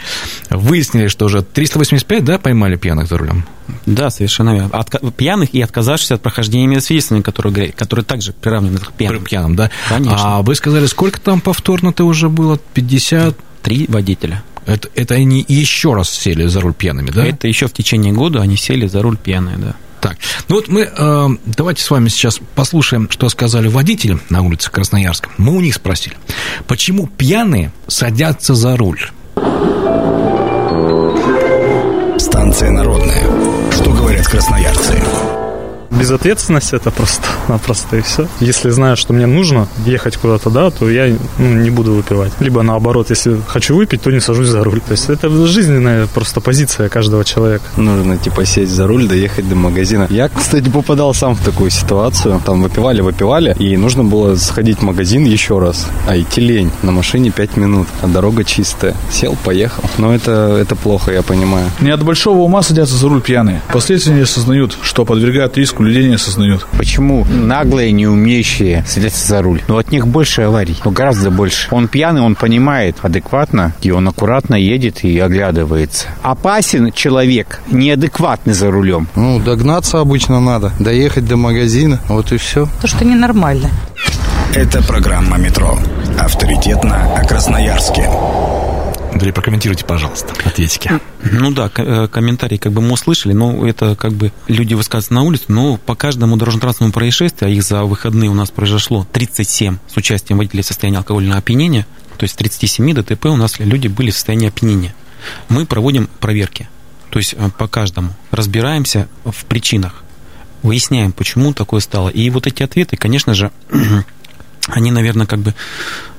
Выяснили, 0.49 1.09
что 1.09 1.25
уже 1.25 1.43
385, 1.43 2.25
да, 2.25 2.39
поймали 2.39 2.77
пьяных 2.77 3.09
за 3.09 3.19
рулем? 3.19 3.45
Да, 3.85 4.09
совершенно 4.11 4.51
верно. 4.55 4.69
Отка- 4.73 5.11
пьяных 5.11 5.53
и 5.55 5.61
отказавшихся 5.61 6.15
от 6.15 6.23
прохождения 6.23 6.69
медосвидетельствования, 6.69 7.25
которые, 7.25 7.73
которые 7.73 8.05
также 8.05 8.33
приравнены 8.33 8.79
к 8.79 8.93
При 8.93 9.07
пьяным. 9.07 9.25
пьяным, 9.25 9.57
да? 9.57 9.71
Конечно. 9.89 10.17
А 10.39 10.43
вы 10.43 10.55
сказали, 10.55 10.87
сколько 10.87 11.21
там 11.21 11.41
повторно-то 11.41 12.05
уже 12.05 12.29
было? 12.29 12.61
50? 12.75 13.37
Три 13.63 13.87
водителя. 13.89 14.45
Это, 14.67 14.89
это 14.95 15.15
они 15.15 15.45
еще 15.49 15.95
раз 15.95 16.11
сели 16.11 16.47
за 16.47 16.61
руль 16.61 16.75
пьяными, 16.75 17.11
да? 17.11 17.27
Это 17.27 17.49
еще 17.49 17.67
в 17.67 17.73
течение 17.73 18.13
года 18.13 18.41
они 18.41 18.57
сели 18.57 18.87
за 18.87 19.03
руль 19.03 19.17
пьяные, 19.17 19.57
да. 19.57 19.75
Так, 20.01 20.17
ну 20.49 20.57
вот 20.57 20.67
мы 20.67 20.81
э, 20.83 21.29
давайте 21.47 21.81
с 21.81 21.89
вами 21.89 22.09
сейчас 22.09 22.41
послушаем, 22.57 23.09
что 23.09 23.29
сказали 23.29 23.69
водители 23.69 24.19
на 24.31 24.43
улице 24.43 24.69
Красноярска. 24.69 25.31
Мы 25.39 25.55
у 25.57 25.61
них 25.61 25.77
спросили, 25.77 26.17
почему 26.67 27.07
пьяные 27.07 27.73
садятся 27.87 28.55
за 28.55 28.77
руль? 28.77 29.01
Станция 32.19 32.71
народная. 32.71 33.23
Что 33.71 33.93
говорят 33.93 34.27
красноярцы? 34.27 35.01
Безответственность 35.99 36.73
это 36.73 36.91
просто-напросто 36.91 37.97
и 37.97 38.01
все. 38.01 38.27
Если 38.41 38.71
знаю, 38.71 38.97
что 38.97 39.13
мне 39.13 39.27
нужно 39.27 39.69
ехать 39.85 40.17
куда-то, 40.17 40.51
да, 40.51 40.71
то 40.71 40.89
я 40.91 41.15
ну, 41.39 41.55
не 41.55 41.71
буду 41.71 41.93
выпивать. 41.93 42.33
Либо 42.41 42.63
наоборот, 42.63 43.11
если 43.11 43.39
хочу 43.47 43.77
выпить, 43.77 44.03
то 44.03 44.11
не 44.11 44.21
сажусь 44.21 44.49
за 44.49 44.65
руль. 44.65 44.81
То 44.81 44.93
есть 44.93 45.09
это 45.11 45.29
жизненная 45.47 46.07
просто 46.07 46.41
позиция 46.41 46.89
каждого 46.89 47.25
человека. 47.25 47.65
Нужно, 47.77 48.17
типа, 48.17 48.45
сесть 48.45 48.73
за 48.73 48.87
руль, 48.87 49.07
доехать 49.07 49.49
до 49.49 49.55
магазина. 49.55 50.07
Я, 50.11 50.29
кстати, 50.29 50.69
попадал 50.69 51.15
сам 51.15 51.35
в 51.35 51.45
такую 51.45 51.71
ситуацию. 51.71 52.41
Там 52.45 52.63
выпивали, 52.63 53.01
выпивали, 53.01 53.55
и 53.59 53.77
нужно 53.77 54.05
было 54.05 54.37
сходить 54.37 54.79
в 54.79 54.83
магазин 54.83 55.25
еще 55.25 55.59
раз. 55.59 55.87
А 56.09 56.17
идти 56.17 56.41
лень. 56.41 56.71
На 56.83 56.93
машине 56.93 57.31
5 57.31 57.57
минут, 57.57 57.89
а 58.01 58.07
дорога 58.07 58.45
чистая. 58.45 58.95
Сел, 59.11 59.37
поехал. 59.45 59.85
Но 59.99 60.15
это, 60.15 60.57
это 60.61 60.75
плохо, 60.77 61.13
я 61.13 61.23
понимаю. 61.23 61.71
Не 61.81 61.91
от 61.91 62.03
большого 62.03 62.39
ума 62.39 62.63
садятся 62.63 62.97
за 62.97 63.09
руль 63.09 63.21
пьяные. 63.21 63.61
Последствия 63.73 64.15
не 64.15 64.23
осознают, 64.23 64.77
что 64.83 65.05
подвергают 65.05 65.57
риску, 65.57 65.82
людей 65.85 66.09
не 66.09 66.15
осознают. 66.15 66.67
Почему 66.77 67.25
наглые, 67.25 67.93
не 67.93 68.07
умеющие 68.07 68.85
садятся 68.87 69.27
за 69.27 69.43
руль? 69.43 69.63
Ну, 69.69 69.79
от 69.79 69.91
них 69.91 70.07
больше 70.07 70.43
аварий, 70.43 70.77
ну, 70.85 70.91
гораздо 70.91 71.31
больше. 71.31 71.69
Он 71.71 71.89
пьяный, 71.89 72.21
он 72.21 72.35
понимает 72.35 72.97
адекватно, 73.03 73.75
и 73.83 73.91
он 73.91 74.09
аккуратно 74.09 74.55
едет 74.55 75.05
и 75.05 75.19
оглядывается. 75.19 76.09
Опасен 76.23 76.93
человек, 76.93 77.61
неадекватный 77.71 78.55
за 78.55 78.71
рулем. 78.71 79.09
Ну, 79.15 79.41
догнаться 79.41 80.01
обычно 80.01 80.41
надо, 80.41 80.73
доехать 80.79 81.27
до 81.27 81.37
магазина, 81.37 82.01
вот 82.09 82.33
и 82.33 82.37
все. 82.37 82.69
То, 82.81 82.87
что 82.87 83.05
ненормально. 83.05 83.71
Это 84.55 84.83
программа 84.83 85.39
«Метро». 85.39 85.79
Авторитетно 86.19 87.15
о 87.17 87.25
Красноярске. 87.25 88.09
Андрей, 89.23 89.33
прокомментируйте, 89.35 89.85
пожалуйста, 89.85 90.35
ответики. 90.45 90.91
Ну 91.23 91.53
да, 91.53 91.71
э, 91.77 92.09
комментарии 92.09 92.57
как 92.57 92.73
бы 92.73 92.81
мы 92.81 92.95
услышали, 92.95 93.33
но 93.33 93.65
это 93.65 93.95
как 93.95 94.15
бы 94.15 94.33
люди 94.49 94.75
высказываются 94.75 95.15
на 95.15 95.23
улице, 95.23 95.45
но 95.47 95.77
по 95.77 95.95
каждому 95.95 96.37
дорожно-транспортному 96.37 96.93
происшествию, 96.93 97.49
а 97.49 97.53
их 97.53 97.63
за 97.63 97.85
выходные 97.85 98.31
у 98.31 98.35
нас 98.35 98.51
произошло 98.51 99.07
37 99.13 99.79
с 99.87 99.97
участием 99.97 100.39
водителей 100.39 100.65
в 100.65 100.67
состоянии 100.67 100.97
алкогольного 100.97 101.39
опьянения, 101.39 101.87
то 102.19 102.25
есть 102.25 102.35
37 102.35 102.95
ДТП 102.95 103.27
у 103.27 103.37
нас 103.37 103.61
люди 103.61 103.87
были 103.87 104.11
в 104.11 104.15
состоянии 104.15 104.49
опьянения. 104.49 104.93
Мы 105.49 105.67
проводим 105.67 106.09
проверки, 106.19 106.69
то 107.11 107.21
есть 107.21 107.37
э, 107.39 107.49
по 107.57 107.69
каждому, 107.69 108.17
разбираемся 108.33 109.07
в 109.25 109.45
причинах, 109.45 110.03
выясняем, 110.65 111.13
почему 111.13 111.53
такое 111.53 111.79
стало. 111.79 112.09
И 112.09 112.29
вот 112.31 112.49
эти 112.49 112.65
ответы, 112.65 112.97
конечно 112.97 113.35
же, 113.35 113.53
они, 114.69 114.91
наверное, 114.91 115.27
как 115.27 115.41
бы, 115.41 115.55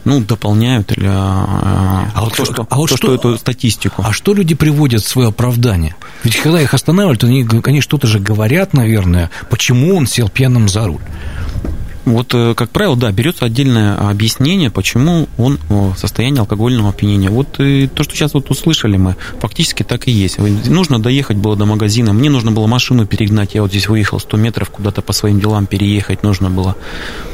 ну, 0.05 0.19
дополняют 0.19 0.91
или, 0.91 1.07
а, 1.07 2.09
вот 2.21 2.35
то, 2.35 2.45
что- 2.45 2.67
а 2.69 2.75
вот 2.75 2.89
то, 2.89 2.97
что- 2.97 3.07
что 3.07 3.15
эту 3.15 3.37
статистику. 3.37 4.03
А 4.05 4.11
что 4.11 4.33
люди 4.33 4.53
приводят 4.53 5.01
в 5.01 5.07
свое 5.07 5.29
оправдание? 5.29 5.95
Ведь 6.23 6.35
когда 6.37 6.61
их 6.61 6.73
останавливают, 6.73 7.23
они, 7.23 7.47
они 7.65 7.81
что-то 7.81 8.07
же 8.07 8.19
говорят, 8.19 8.73
наверное, 8.73 9.29
почему 9.49 9.95
он 9.95 10.07
сел 10.07 10.29
пьяным 10.29 10.67
за 10.67 10.85
руль. 10.87 11.01
Вот, 12.05 12.33
э, 12.33 12.53
как 12.55 12.69
правило, 12.69 12.95
да, 12.95 13.11
берется 13.11 13.45
отдельное 13.45 13.95
объяснение, 13.95 14.69
почему 14.69 15.27
он 15.37 15.59
в 15.69 15.95
состоянии 15.97 16.39
алкогольного 16.39 16.89
опьянения. 16.89 17.29
Вот 17.29 17.59
и 17.59 17.87
то, 17.87 18.03
что 18.03 18.15
сейчас 18.15 18.33
вот 18.33 18.49
услышали 18.51 18.97
мы, 18.97 19.15
фактически 19.39 19.83
так 19.83 20.07
и 20.07 20.11
есть. 20.11 20.37
Нужно 20.37 21.01
доехать 21.01 21.37
было 21.37 21.55
до 21.55 21.65
магазина, 21.65 22.13
мне 22.13 22.29
нужно 22.29 22.51
было 22.51 22.67
машину 22.67 23.05
перегнать, 23.05 23.53
я 23.53 23.61
вот 23.61 23.71
здесь 23.71 23.87
выехал 23.87 24.19
100 24.19 24.37
метров, 24.37 24.69
куда-то 24.69 25.01
по 25.01 25.13
своим 25.13 25.39
делам 25.39 25.65
переехать 25.65 26.23
нужно 26.23 26.49
было. 26.49 26.75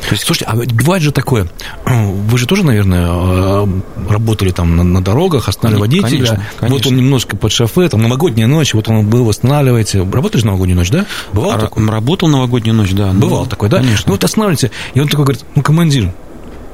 То 0.08 0.12
есть, 0.12 0.24
слушайте, 0.24 0.46
а 0.46 0.56
бывает 0.56 1.04
же 1.04 1.12
такое, 1.12 1.50
вы 1.86 2.38
же 2.38 2.46
тоже, 2.46 2.64
наверное, 2.64 3.08
э, 3.10 3.68
работали 4.10 4.52
там 4.52 4.76
на, 4.76 4.84
на 4.84 5.04
дорогах, 5.04 5.50
останавливали 5.50 6.02
Конечно, 6.02 6.18
водителя, 6.18 6.42
конечно, 6.60 6.78
вот 6.78 6.88
он 6.88 6.98
немножко 6.98 7.36
под 7.38 7.52
шофе, 7.52 7.90
там 7.90 8.02
новогодняя 8.02 8.48
ночь, 8.48 8.74
вот 8.74 8.88
он 8.88 9.08
был, 9.08 9.26
восстанавливаете. 9.26 10.04
Работали 10.04 10.42
же 10.42 10.46
новогоднюю 10.46 10.78
ночь, 10.78 10.90
да? 10.90 11.06
Бывало 11.34 11.56
Ра- 11.56 11.60
такое? 11.62 11.88
Работал 11.88 12.30
новогоднюю 12.30 12.76
ночь, 12.76 12.92
да. 12.92 13.14
ну, 13.14 13.20
Бывало 13.20 13.48
такое, 13.48 13.70
да? 13.70 13.78
Конечно. 13.78 14.04
Ну 14.08 14.14
вот 14.14 14.24
останавливаете, 14.60 14.72
и 14.94 15.00
он 15.00 15.08
такой 15.08 15.26
говорит, 15.26 15.46
ну, 15.56 15.62
командир, 15.62 16.12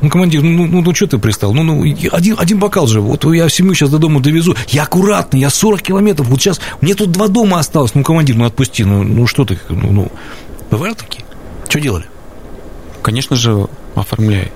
ну, 0.02 0.10
командир, 0.10 0.42
ну, 0.42 0.66
ну, 0.66 0.82
ну, 0.82 0.96
что 0.96 1.08
ты 1.08 1.18
пристал? 1.18 1.54
Ну, 1.54 1.64
ну, 1.64 1.84
один, 2.12 2.36
один 2.38 2.60
бокал 2.60 2.88
же, 2.88 3.02
вот 3.02 3.24
я 3.34 3.50
семью 3.50 3.74
сейчас 3.74 3.90
до 3.90 3.98
дома 3.98 4.22
довезу, 4.22 4.56
я 4.70 4.84
аккуратно, 4.84 5.38
я 5.38 5.50
40 5.50 5.82
километров, 5.82 6.28
вот 6.28 6.42
сейчас, 6.42 6.60
мне 6.82 6.96
тут 6.96 7.12
два 7.12 7.28
дома 7.28 7.60
осталось, 7.60 7.96
ну, 7.96 8.04
командир, 8.04 8.36
ну, 8.36 8.46
отпусти, 8.46 8.84
ну, 8.84 9.04
ну 9.04 9.28
что 9.28 9.46
ты, 9.46 9.58
ну, 9.70 9.92
ну, 9.92 10.12
бывают 10.72 10.98
такие? 10.98 11.24
Что 11.70 11.80
делали? 11.80 12.06
Конечно 13.02 13.36
же, 13.36 13.68
оформляй. 13.96 14.52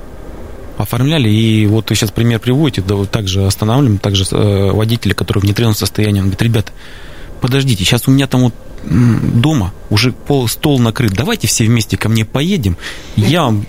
Оформляли, 0.78 1.30
и 1.30 1.68
вот 1.68 1.90
вы 1.90 1.96
сейчас 1.96 2.12
пример 2.12 2.40
приводите, 2.40 2.82
да, 2.82 2.96
вот 2.96 3.12
также 3.12 3.46
останавливаем, 3.46 3.98
также 3.98 4.24
э, 4.32 4.72
водителя, 4.72 5.14
который 5.14 5.40
в 5.40 5.44
нетрезвом 5.44 5.76
состоянии, 5.76 6.22
он 6.22 6.28
говорит, 6.28 6.42
ребята, 6.42 6.72
подождите, 7.42 7.84
сейчас 7.84 8.08
у 8.08 8.12
меня 8.12 8.28
там 8.28 8.44
вот 8.44 8.54
дома 8.84 9.74
уже 9.90 10.12
пол, 10.12 10.48
стол 10.48 10.80
накрыт, 10.80 11.14
давайте 11.14 11.48
все 11.48 11.66
вместе 11.66 11.98
ко 11.98 12.10
мне 12.10 12.26
поедем, 12.26 12.78
я 13.16 13.44
вам 13.44 13.66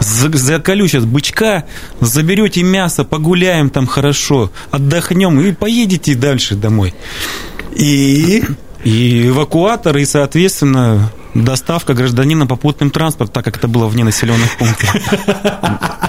за- 0.00 0.36
заколю 0.36 0.86
сейчас 0.88 1.04
бычка, 1.04 1.64
заберете 2.00 2.62
мясо, 2.62 3.04
погуляем 3.04 3.70
там 3.70 3.86
хорошо, 3.86 4.50
отдохнем 4.70 5.40
и 5.40 5.52
поедете 5.52 6.14
дальше 6.14 6.54
домой. 6.54 6.94
И, 7.74 8.42
и 8.84 9.28
эвакуатор, 9.28 9.96
и, 9.98 10.04
соответственно, 10.04 11.10
доставка 11.34 11.94
гражданина 11.94 12.46
попутным 12.46 12.90
транспортом, 12.90 13.32
так 13.34 13.44
как 13.44 13.56
это 13.58 13.68
было 13.68 13.86
вне 13.86 14.04
населенных 14.04 14.56
пунктов. 14.56 14.96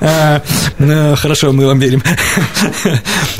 А, 0.00 0.42
ну, 0.78 1.14
Хорошо, 1.16 1.52
мы 1.52 1.66
вам 1.66 1.78
верим. 1.78 2.02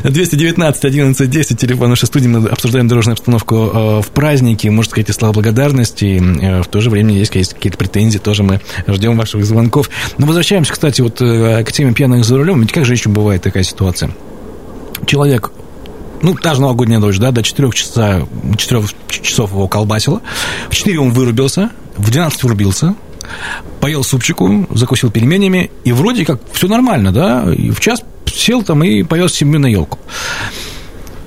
219 0.02 0.84
11 0.84 1.30
10, 1.30 1.58
телефон 1.60 1.90
нашей 1.90 2.06
студии. 2.06 2.28
Мы 2.28 2.48
обсуждаем 2.48 2.88
дорожную 2.88 3.14
обстановку 3.14 3.54
э, 3.54 4.02
в 4.02 4.08
празднике. 4.12 4.70
Может 4.70 4.90
сказать, 4.92 5.14
слова 5.14 5.32
благодарности. 5.32 6.20
э, 6.40 6.62
В 6.62 6.66
то 6.66 6.80
же 6.80 6.90
время 6.90 7.14
есть 7.14 7.30
какие-то 7.54 7.78
претензии. 7.78 8.18
Тоже 8.18 8.42
мы 8.42 8.60
ждем 8.86 9.16
ваших 9.16 9.44
звонков. 9.44 9.90
Но 10.18 10.26
возвращаемся, 10.26 10.72
кстати, 10.72 11.00
вот 11.00 11.20
э, 11.20 11.62
к 11.64 11.72
теме 11.72 11.92
пьяных 11.92 12.24
за 12.24 12.36
рулем. 12.36 12.60
Ведь 12.60 12.72
как 12.72 12.84
же 12.84 12.92
еще 12.94 13.08
бывает 13.08 13.42
такая 13.42 13.62
ситуация? 13.62 14.10
Человек 15.06 15.50
ну, 16.22 16.34
та 16.34 16.54
же 16.54 16.60
новогодняя 16.60 16.98
ночь, 17.00 17.18
да, 17.18 17.30
до 17.30 17.42
4 17.42 17.70
часа, 17.72 18.26
4 18.56 18.82
часов 19.08 19.50
его 19.52 19.68
колбасило. 19.68 20.20
В 20.68 20.74
4 20.74 20.98
он 20.98 21.10
вырубился, 21.12 21.70
в 21.96 22.10
12 22.10 22.42
врубился, 22.44 22.94
поел 23.80 24.04
супчику, 24.04 24.66
закусил 24.74 25.10
пельменями, 25.10 25.70
и 25.84 25.92
вроде 25.92 26.24
как 26.24 26.40
все 26.52 26.68
нормально, 26.68 27.12
да, 27.12 27.52
и 27.52 27.70
в 27.70 27.80
час 27.80 28.02
сел 28.26 28.62
там 28.62 28.84
и 28.84 29.02
повез 29.02 29.32
семью 29.32 29.60
на 29.60 29.66
елку. 29.66 29.98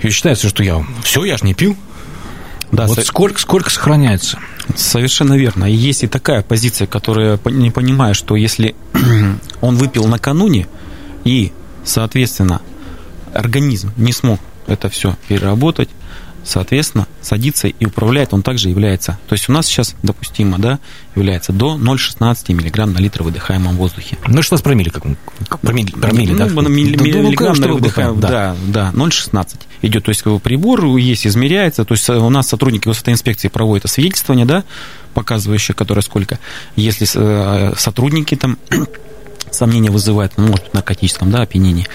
И 0.01 0.09
считается, 0.09 0.49
что 0.49 0.63
я 0.63 0.83
все, 1.03 1.23
я 1.25 1.37
ж 1.37 1.43
не 1.43 1.53
пил. 1.53 1.75
Да, 2.71 2.87
вот 2.87 2.95
со- 2.95 3.05
сколько, 3.05 3.39
сколько 3.39 3.69
сохраняется? 3.69 4.39
Совершенно 4.75 5.33
верно. 5.33 5.65
И 5.65 5.73
есть 5.75 6.03
и 6.03 6.07
такая 6.07 6.41
позиция, 6.41 6.87
которая 6.87 7.37
не 7.45 7.69
понимает, 7.69 8.15
что 8.15 8.35
если 8.35 8.75
он 9.61 9.75
выпил 9.75 10.05
накануне 10.07 10.67
и, 11.25 11.51
соответственно, 11.83 12.61
организм 13.33 13.91
не 13.97 14.13
смог 14.13 14.39
это 14.71 14.89
все 14.89 15.15
переработать, 15.27 15.89
соответственно, 16.43 17.07
садится 17.21 17.67
и 17.67 17.85
управляет, 17.85 18.33
он 18.33 18.41
также 18.41 18.69
является. 18.69 19.19
То 19.27 19.33
есть 19.33 19.49
у 19.49 19.51
нас 19.51 19.67
сейчас 19.67 19.95
допустимо, 20.03 20.57
да, 20.57 20.79
является 21.15 21.53
до 21.53 21.75
0,16 21.75 22.53
миллиграмм 22.53 22.93
на 22.93 22.99
литр 22.99 23.23
выдыхаемом 23.23 23.75
воздухе. 23.75 24.17
Ну, 24.27 24.41
что 24.41 24.57
с 24.57 24.61
промили, 24.61 24.89
как 24.89 25.03
промили, 25.61 25.91
промили, 25.91 26.33
да? 26.33 26.47
Ну, 26.47 26.67
милли, 26.67 26.97
ну, 26.97 27.03
миллиграмм 27.03 27.55
на 27.55 27.67
выдыхаемом, 27.67 28.19
да, 28.19 28.55
да, 28.67 28.91
0,16 28.93 29.59
идет. 29.83 30.05
То 30.05 30.09
есть 30.09 30.23
прибор 30.43 30.85
есть, 30.97 31.27
измеряется, 31.27 31.85
то 31.85 31.93
есть 31.93 32.09
у 32.09 32.29
нас 32.29 32.47
сотрудники 32.47 32.87
высотой 32.87 33.13
инспекции 33.13 33.47
проводят 33.47 33.85
освидетельствование, 33.85 34.45
да, 34.45 34.63
показывающее, 35.13 35.75
которое 35.75 36.01
сколько. 36.01 36.39
Если 36.75 37.07
э, 37.13 37.73
сотрудники 37.77 38.35
там 38.35 38.57
сомнения 39.51 39.91
вызывают, 39.91 40.33
ну, 40.37 40.47
может, 40.47 40.69
в 40.69 40.73
наркотическом, 40.73 41.31
да, 41.31 41.41
опьянении, 41.41 41.87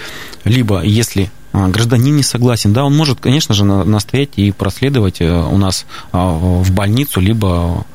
либо 0.43 0.81
если 0.81 1.31
гражданин 1.53 2.15
не 2.15 2.23
согласен, 2.23 2.73
да, 2.73 2.83
он 2.83 2.95
может, 2.95 3.19
конечно 3.19 3.55
же, 3.55 3.65
настоять 3.65 4.31
и 4.35 4.51
проследовать 4.51 5.21
э, 5.21 5.29
у 5.29 5.57
нас 5.57 5.85
а, 6.11 6.29
в 6.29 6.71
больницу, 6.71 7.19
либо 7.19 7.85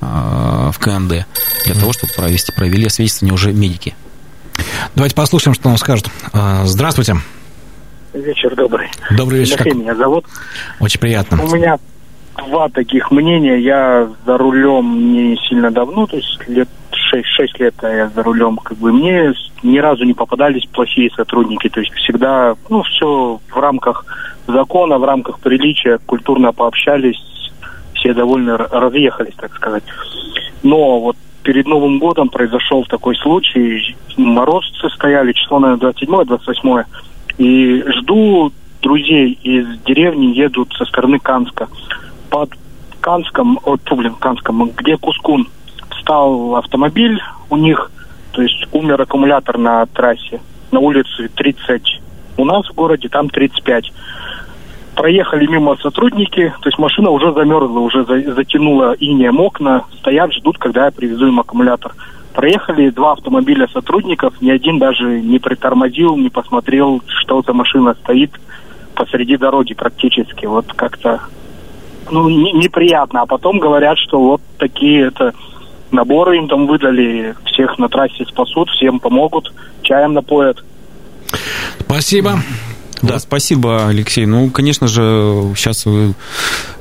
а, 0.00 0.70
в 0.72 0.78
КНД 0.78 1.26
для 1.64 1.74
того, 1.74 1.92
чтобы 1.92 2.12
провести, 2.14 2.52
провели 2.52 2.86
освидетельствование 2.86 3.34
уже 3.34 3.52
медики. 3.52 3.94
Давайте 4.94 5.14
послушаем, 5.14 5.54
что 5.54 5.68
нам 5.68 5.78
скажут. 5.78 6.08
Здравствуйте. 6.64 7.16
Вечер 8.12 8.54
добрый. 8.56 8.88
Добрый 9.10 9.40
вечер. 9.40 9.58
Как... 9.58 9.74
меня 9.74 9.94
зовут. 9.94 10.24
Очень 10.80 11.00
приятно. 11.00 11.42
У 11.42 11.54
меня 11.54 11.78
два 12.36 12.68
таких 12.68 13.10
мнения. 13.10 13.58
Я 13.58 14.08
за 14.24 14.38
рулем 14.38 15.12
не 15.12 15.36
сильно 15.48 15.70
давно, 15.70 16.06
то 16.06 16.16
есть 16.16 16.38
лет 16.48 16.68
6, 17.10 17.26
6 17.26 17.60
лет 17.60 17.74
я 17.82 18.08
за 18.08 18.22
рулем, 18.22 18.56
как 18.56 18.78
бы 18.78 18.92
мне 18.92 19.32
ни 19.62 19.78
разу 19.78 20.04
не 20.04 20.14
попадались 20.14 20.66
плохие 20.66 21.10
сотрудники. 21.10 21.68
То 21.68 21.80
есть 21.80 21.92
всегда, 21.94 22.54
ну, 22.68 22.82
все 22.82 23.40
в 23.48 23.56
рамках 23.56 24.04
закона, 24.46 24.98
в 24.98 25.04
рамках 25.04 25.40
приличия, 25.40 25.98
культурно 26.06 26.52
пообщались, 26.52 27.20
все 27.94 28.14
довольно 28.14 28.56
разъехались, 28.56 29.34
так 29.34 29.54
сказать. 29.54 29.84
Но 30.62 31.00
вот 31.00 31.16
перед 31.42 31.66
Новым 31.66 31.98
годом 31.98 32.28
произошел 32.28 32.84
такой 32.84 33.16
случай. 33.16 33.96
Морозцы 34.16 34.88
стояли, 34.94 35.32
число, 35.32 35.58
наверное, 35.58 35.92
27-28. 35.92 36.84
И 37.38 37.84
жду 37.98 38.52
друзей 38.82 39.38
из 39.42 39.80
деревни, 39.82 40.34
едут 40.34 40.72
со 40.74 40.84
стороны 40.84 41.18
Канска. 41.18 41.68
Под 42.30 42.50
Канском, 43.00 43.60
о, 43.64 43.76
блин, 43.94 44.14
Канском, 44.14 44.70
где 44.76 44.96
Кускун, 44.96 45.48
встал 46.06 46.54
автомобиль 46.54 47.20
у 47.50 47.56
них, 47.56 47.90
то 48.30 48.40
есть 48.40 48.68
умер 48.70 49.02
аккумулятор 49.02 49.58
на 49.58 49.84
трассе, 49.86 50.40
на 50.70 50.78
улице 50.78 51.28
30. 51.34 52.00
У 52.36 52.44
нас 52.44 52.64
в 52.68 52.74
городе 52.74 53.08
там 53.08 53.28
35. 53.28 53.92
Проехали 54.94 55.46
мимо 55.46 55.76
сотрудники, 55.76 56.54
то 56.60 56.68
есть 56.68 56.78
машина 56.78 57.10
уже 57.10 57.32
замерзла, 57.32 57.80
уже 57.80 58.04
затянула 58.04 58.94
инеем 59.00 59.40
окна, 59.40 59.84
стоят, 59.98 60.32
ждут, 60.32 60.58
когда 60.58 60.86
я 60.86 60.90
привезу 60.92 61.26
им 61.26 61.40
аккумулятор. 61.40 61.92
Проехали 62.32 62.90
два 62.90 63.12
автомобиля 63.12 63.66
сотрудников, 63.66 64.40
ни 64.40 64.50
один 64.50 64.78
даже 64.78 65.20
не 65.20 65.40
притормозил, 65.40 66.16
не 66.16 66.28
посмотрел, 66.28 67.02
что 67.06 67.42
за 67.42 67.52
машина 67.52 67.96
стоит 68.02 68.30
посреди 68.94 69.36
дороги 69.36 69.74
практически. 69.74 70.46
Вот 70.46 70.72
как-то 70.72 71.20
ну, 72.10 72.28
не, 72.28 72.52
неприятно. 72.52 73.22
А 73.22 73.26
потом 73.26 73.58
говорят, 73.58 73.98
что 73.98 74.20
вот 74.20 74.40
такие 74.58 75.08
это 75.08 75.34
наборы 75.90 76.38
им 76.38 76.48
там 76.48 76.66
выдали, 76.66 77.34
всех 77.46 77.78
на 77.78 77.88
трассе 77.88 78.24
спасут, 78.26 78.68
всем 78.70 79.00
помогут, 79.00 79.52
чаем 79.82 80.14
напоят. 80.14 80.62
Спасибо. 81.80 82.40
Да, 83.02 83.18
спасибо, 83.18 83.88
Алексей. 83.88 84.26
Ну, 84.26 84.50
конечно 84.50 84.88
же, 84.88 85.52
сейчас 85.54 85.84
вы 85.84 86.14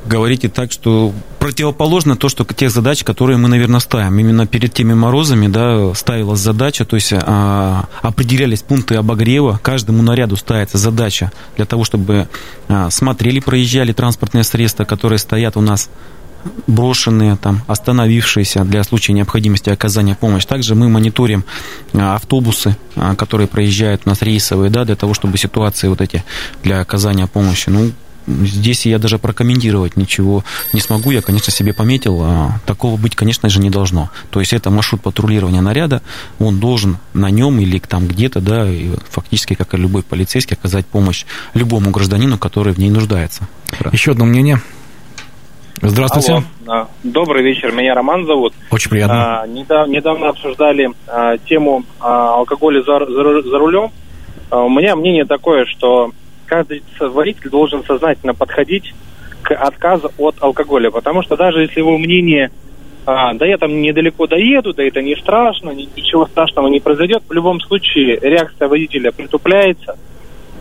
говорите 0.05 0.49
так, 0.49 0.71
что 0.71 1.13
противоположно 1.39 2.15
то, 2.15 2.29
что 2.29 2.45
те 2.45 2.69
задачи, 2.69 3.03
которые 3.03 3.37
мы, 3.37 3.49
наверное, 3.49 3.79
ставим. 3.79 4.17
Именно 4.17 4.47
перед 4.47 4.73
теми 4.73 4.93
морозами, 4.93 5.47
да, 5.47 5.93
ставилась 5.93 6.39
задача, 6.39 6.85
то 6.85 6.95
есть 6.95 7.13
а, 7.13 7.85
определялись 8.01 8.61
пункты 8.61 8.95
обогрева, 8.95 9.59
каждому 9.61 10.01
наряду 10.01 10.35
ставится 10.37 10.77
задача 10.77 11.31
для 11.57 11.65
того, 11.65 11.83
чтобы 11.83 12.27
а, 12.67 12.89
смотрели, 12.89 13.39
проезжали 13.39 13.91
транспортные 13.91 14.43
средства, 14.43 14.85
которые 14.85 15.19
стоят 15.19 15.57
у 15.57 15.61
нас 15.61 15.89
брошенные, 16.67 17.35
там, 17.35 17.61
остановившиеся 17.67 18.63
для 18.63 18.83
случая 18.83 19.13
необходимости 19.13 19.69
оказания 19.69 20.15
помощи. 20.15 20.47
Также 20.47 20.75
мы 20.75 20.89
мониторим 20.89 21.43
а, 21.93 22.15
автобусы, 22.15 22.77
а, 22.95 23.15
которые 23.15 23.47
проезжают 23.47 24.01
у 24.05 24.09
нас 24.09 24.21
рейсовые, 24.21 24.69
да, 24.69 24.85
для 24.85 24.95
того, 24.95 25.13
чтобы 25.13 25.37
ситуации 25.37 25.87
вот 25.87 26.01
эти 26.01 26.23
для 26.63 26.81
оказания 26.81 27.27
помощи. 27.27 27.69
Ну, 27.69 27.91
здесь 28.27 28.85
я 28.85 28.97
даже 28.97 29.19
прокомментировать 29.19 29.97
ничего 29.97 30.43
не 30.73 30.81
смогу. 30.81 31.11
Я, 31.11 31.21
конечно, 31.21 31.51
себе 31.51 31.73
пометил, 31.73 32.21
а, 32.23 32.59
такого 32.65 32.97
быть, 32.97 33.15
конечно 33.15 33.49
же, 33.49 33.59
не 33.59 33.69
должно. 33.69 34.09
То 34.29 34.39
есть 34.39 34.53
это 34.53 34.69
маршрут 34.69 35.01
патрулирования 35.01 35.61
наряда, 35.61 36.01
он 36.39 36.59
должен 36.59 36.97
на 37.13 37.29
нем 37.29 37.59
или 37.59 37.79
там 37.79 38.07
где-то, 38.07 38.41
да, 38.41 38.69
и 38.69 38.91
фактически, 39.09 39.53
как 39.53 39.73
и 39.73 39.77
любой 39.77 40.03
полицейский, 40.03 40.55
оказать 40.55 40.85
помощь 40.85 41.25
любому 41.53 41.91
гражданину, 41.91 42.37
который 42.37 42.73
в 42.73 42.77
ней 42.77 42.89
нуждается. 42.89 43.47
Еще 43.91 44.11
одно 44.11 44.25
мнение. 44.25 44.61
Здравствуйте. 45.81 46.43
Алло. 46.67 46.87
Добрый 47.03 47.43
вечер, 47.43 47.71
меня 47.71 47.93
Роман 47.93 48.25
зовут. 48.25 48.53
Очень 48.71 48.89
приятно. 48.89 49.41
А, 49.41 49.47
недавно, 49.47 49.91
недавно 49.91 50.29
обсуждали 50.29 50.89
а, 51.07 51.37
тему 51.37 51.83
а, 51.99 52.35
алкоголя 52.35 52.81
за, 52.81 53.05
за, 53.05 53.41
за 53.41 53.57
рулем. 53.57 53.91
А, 54.49 54.63
у 54.63 54.69
меня 54.69 54.95
мнение 54.95 55.25
такое, 55.25 55.65
что 55.65 56.11
каждый 56.45 56.83
водитель 56.99 57.49
должен 57.49 57.83
сознательно 57.83 58.33
подходить 58.33 58.93
к 59.41 59.51
отказу 59.53 60.11
от 60.17 60.35
алкоголя, 60.41 60.89
потому 60.91 61.21
что 61.21 61.35
даже 61.35 61.61
если 61.61 61.79
его 61.79 61.97
мнение 61.97 62.51
а, 63.05 63.33
да 63.35 63.45
я 63.45 63.57
там 63.57 63.81
недалеко 63.81 64.25
доеду, 64.25 64.73
да 64.73 64.83
это 64.83 65.01
не 65.01 65.15
страшно, 65.15 65.69
ничего 65.69 66.25
страшного 66.25 66.67
не 66.67 66.79
произойдет, 66.79 67.23
в 67.27 67.33
любом 67.33 67.59
случае 67.61 68.19
реакция 68.19 68.67
водителя 68.67 69.11
притупляется, 69.11 69.97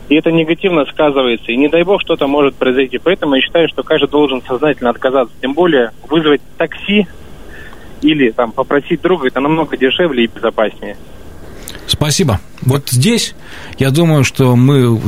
и 0.08 0.16
это 0.16 0.30
негативно 0.30 0.84
сказывается. 0.86 1.50
И 1.52 1.56
не 1.56 1.68
дай 1.68 1.82
бог 1.82 2.00
что-то 2.00 2.26
может 2.26 2.54
произойти. 2.54 2.98
Поэтому 2.98 3.36
я 3.36 3.40
считаю, 3.40 3.68
что 3.68 3.82
каждый 3.82 4.08
должен 4.08 4.42
сознательно 4.42 4.90
отказаться. 4.90 5.34
Тем 5.40 5.54
более 5.54 5.92
вызвать 6.08 6.42
такси 6.58 7.06
или 8.02 8.30
там 8.30 8.52
попросить 8.52 9.00
друга, 9.00 9.28
это 9.28 9.40
намного 9.40 9.76
дешевле 9.76 10.24
и 10.24 10.26
безопаснее. 10.26 10.96
Спасибо. 11.86 12.40
Вот 12.62 12.88
здесь, 12.90 13.34
я 13.78 13.90
думаю, 13.90 14.24
что 14.24 14.56
мы 14.56 15.00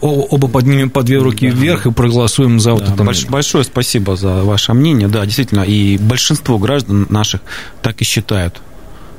оба 0.00 0.48
поднимем 0.48 0.90
по 0.90 1.02
две 1.02 1.18
руки 1.18 1.46
вверх 1.46 1.86
и 1.86 1.92
проголосуем 1.92 2.60
за 2.60 2.72
вот 2.72 2.84
да, 2.84 2.94
это. 2.94 3.04
Больш, 3.04 3.26
большое 3.26 3.64
спасибо 3.64 4.16
за 4.16 4.42
ваше 4.42 4.74
мнение. 4.74 5.08
Да, 5.08 5.24
действительно, 5.24 5.62
и 5.62 5.98
большинство 5.98 6.58
граждан 6.58 7.06
наших 7.08 7.40
так 7.82 8.00
и 8.00 8.04
считают, 8.04 8.60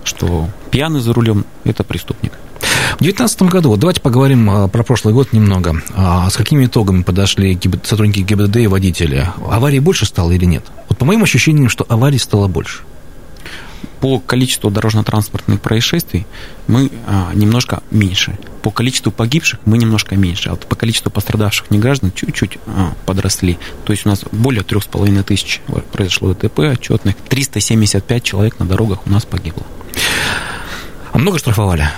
что 0.03 0.47
пьяный 0.71 1.01
за 1.01 1.13
рулем– 1.13 1.45
это 1.63 1.83
преступник. 1.83 2.33
В 2.95 2.99
2019 2.99 3.41
году, 3.51 3.69
вот 3.71 3.79
давайте 3.81 3.99
поговорим 3.99 4.49
а, 4.49 4.67
про 4.69 4.81
прошлый 4.81 5.13
год 5.13 5.33
немного. 5.33 5.81
А, 5.93 6.29
с 6.29 6.37
какими 6.37 6.65
итогами 6.65 7.03
подошли 7.03 7.59
сотрудники 7.83 8.21
ГИБДД 8.21 8.55
и 8.55 8.67
водители? 8.67 9.27
Аварий 9.49 9.81
больше 9.81 10.05
стало 10.05 10.31
или 10.31 10.45
нет? 10.45 10.63
Вот 10.87 10.97
по 10.97 11.03
моим 11.03 11.21
ощущениям, 11.21 11.67
что 11.67 11.85
аварий 11.89 12.19
стало 12.19 12.47
больше. 12.47 12.83
По 13.99 14.19
количеству 14.19 14.71
дорожно-транспортных 14.71 15.59
происшествий 15.59 16.25
мы 16.67 16.89
а, 17.05 17.31
немножко 17.33 17.83
меньше. 17.91 18.39
По 18.61 18.71
количеству 18.71 19.11
погибших 19.11 19.59
мы 19.65 19.77
немножко 19.77 20.15
меньше. 20.15 20.47
А 20.47 20.51
вот 20.51 20.65
по 20.65 20.77
количеству 20.77 21.11
пострадавших 21.11 21.71
неграждан 21.71 22.13
чуть-чуть 22.15 22.59
а, 22.65 22.93
подросли. 23.05 23.59
То 23.83 23.91
есть 23.91 24.05
у 24.05 24.09
нас 24.09 24.23
более 24.31 24.63
трех 24.63 24.83
с 24.83 24.87
половиной 24.87 25.23
тысяч 25.23 25.61
произошло 25.91 26.33
ДТП 26.33 26.59
отчетных. 26.59 27.17
375 27.27 28.23
человек 28.23 28.57
на 28.57 28.65
дорогах 28.65 29.05
у 29.05 29.09
нас 29.09 29.25
погибло. 29.25 29.63
А 31.11 31.17
много 31.17 31.39
штрафовали? 31.39 31.89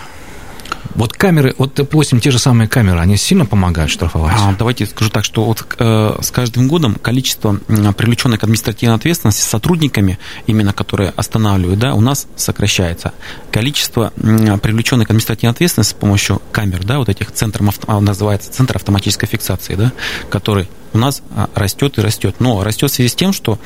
Вот 0.95 1.13
камеры, 1.13 1.55
вот, 1.57 1.73
допустим, 1.75 2.19
те 2.19 2.31
же 2.31 2.39
самые 2.39 2.67
камеры, 2.67 2.99
они 2.99 3.17
сильно 3.17 3.45
помогают 3.45 3.91
штрафовать? 3.91 4.35
А, 4.37 4.55
давайте 4.57 4.85
скажу 4.85 5.09
так, 5.09 5.23
что 5.23 5.45
вот 5.45 5.65
э, 5.79 6.17
с 6.21 6.31
каждым 6.31 6.67
годом 6.67 6.95
количество 6.95 7.53
привлеченных 7.97 8.39
к 8.39 8.43
административной 8.43 8.95
ответственности 8.95 9.41
сотрудниками, 9.41 10.19
именно 10.45 10.73
которые 10.73 11.13
останавливают, 11.15 11.79
да, 11.79 11.93
у 11.93 12.01
нас 12.01 12.27
сокращается. 12.35 13.13
Количество 13.51 14.11
привлеченных 14.15 15.07
к 15.07 15.11
административной 15.11 15.51
ответственности 15.51 15.91
с 15.91 15.95
помощью 15.95 16.41
камер, 16.51 16.83
да, 16.83 16.99
вот 16.99 17.09
этих 17.09 17.31
центров, 17.31 17.79
а, 17.87 17.99
называется 17.99 18.51
центр 18.51 18.75
автоматической 18.77 19.27
фиксации, 19.27 19.75
да, 19.75 19.91
который 20.29 20.69
у 20.93 20.97
нас 20.97 21.21
а, 21.35 21.49
растет 21.55 21.97
и 21.97 22.01
растет. 22.01 22.35
Но 22.39 22.63
растет 22.63 22.91
в 22.91 22.93
связи 22.93 23.09
с 23.09 23.15
тем, 23.15 23.33
что 23.33 23.59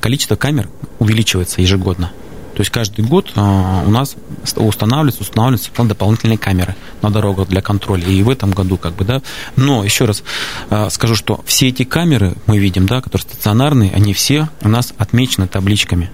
количество 0.00 0.36
камер 0.36 0.68
увеличивается 0.98 1.60
ежегодно. 1.60 2.12
То 2.60 2.62
есть 2.62 2.72
каждый 2.72 3.06
год 3.06 3.32
а, 3.36 3.84
у 3.86 3.90
нас 3.90 4.16
устанавливаются, 4.54 5.22
устанавливаются 5.22 5.70
дополнительные 5.82 6.36
камеры 6.36 6.76
на 7.00 7.10
дорогах 7.10 7.48
для 7.48 7.62
контроля. 7.62 8.04
И 8.04 8.22
в 8.22 8.28
этом 8.28 8.50
году 8.50 8.76
как 8.76 8.92
бы, 8.92 9.06
да. 9.06 9.22
Но 9.56 9.82
еще 9.82 10.04
раз 10.04 10.22
а, 10.68 10.90
скажу, 10.90 11.14
что 11.14 11.40
все 11.46 11.68
эти 11.68 11.84
камеры 11.84 12.34
мы 12.44 12.58
видим, 12.58 12.86
да, 12.86 13.00
которые 13.00 13.22
стационарные, 13.22 13.92
они 13.92 14.12
все 14.12 14.50
у 14.60 14.68
нас 14.68 14.92
отмечены 14.98 15.48
табличками 15.48 16.10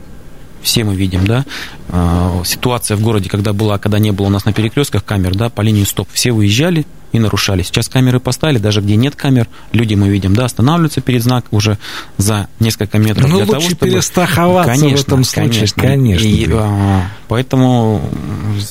все 0.66 0.83
мы 0.83 0.96
видим, 0.96 1.24
да, 1.26 1.44
а, 1.88 2.42
ситуация 2.44 2.96
в 2.96 3.00
городе, 3.00 3.31
когда 3.31 3.52
была, 3.52 3.79
когда 3.79 4.00
не 4.00 4.11
было 4.11 4.26
у 4.26 4.31
нас 4.31 4.44
на 4.44 4.52
перекрестках 4.52 5.05
камер, 5.05 5.37
да, 5.37 5.48
по 5.48 5.62
линии 5.62 5.85
стоп, 5.85 6.09
все 6.12 6.33
выезжали 6.33 6.85
и 7.12 7.20
нарушали. 7.20 7.62
Сейчас 7.62 7.88
камеры 7.88 8.18
поставили, 8.18 8.59
даже 8.59 8.81
где 8.81 8.96
нет 8.96 9.14
камер, 9.14 9.46
люди 9.72 9.94
мы 9.94 10.09
видим, 10.09 10.35
да, 10.35 10.46
останавливаются 10.46 11.00
перед 11.00 11.22
знаком 11.22 11.57
уже 11.57 11.79
за 12.18 12.48
несколько 12.59 12.98
метров. 12.98 13.31
Ну, 13.31 13.37
для 13.37 13.44
лучше 13.44 13.52
того, 13.52 13.62
чтобы... 13.62 13.90
перестраховаться 13.92 14.72
конечно, 14.72 14.98
в 14.98 15.00
этом 15.07 15.24
случае, 15.24 15.50
конечно. 15.50 15.83
конечно. 15.83 16.26
И, 16.26 16.48
а, 16.52 17.02
поэтому... 17.29 18.02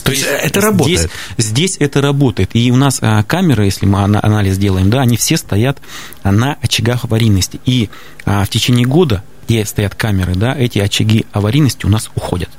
То 0.03 0.11
есть 0.11 0.25
это 0.25 0.59
работает? 0.59 1.09
Здесь, 1.37 1.47
здесь 1.47 1.77
это 1.79 2.01
работает. 2.01 2.51
И 2.53 2.69
у 2.71 2.75
нас 2.75 2.99
а, 3.01 3.23
камеры, 3.23 3.65
если 3.65 3.85
мы 3.85 3.99
ана- 3.99 4.19
анализ 4.21 4.57
делаем, 4.57 4.89
да, 4.89 5.01
они 5.01 5.15
все 5.15 5.37
стоят 5.37 5.79
на 6.25 6.57
очагах 6.61 7.05
аварийности. 7.05 7.61
И 7.65 7.89
а, 8.25 8.43
в 8.43 8.49
течение 8.49 8.85
года, 8.85 9.23
где 9.47 9.65
стоят 9.65 9.95
камеры, 9.95 10.33
да, 10.35 10.55
эти 10.57 10.79
очаги 10.79 11.25
аварийности 11.31 11.85
у 11.85 11.89
нас 11.89 12.09
уходят. 12.15 12.49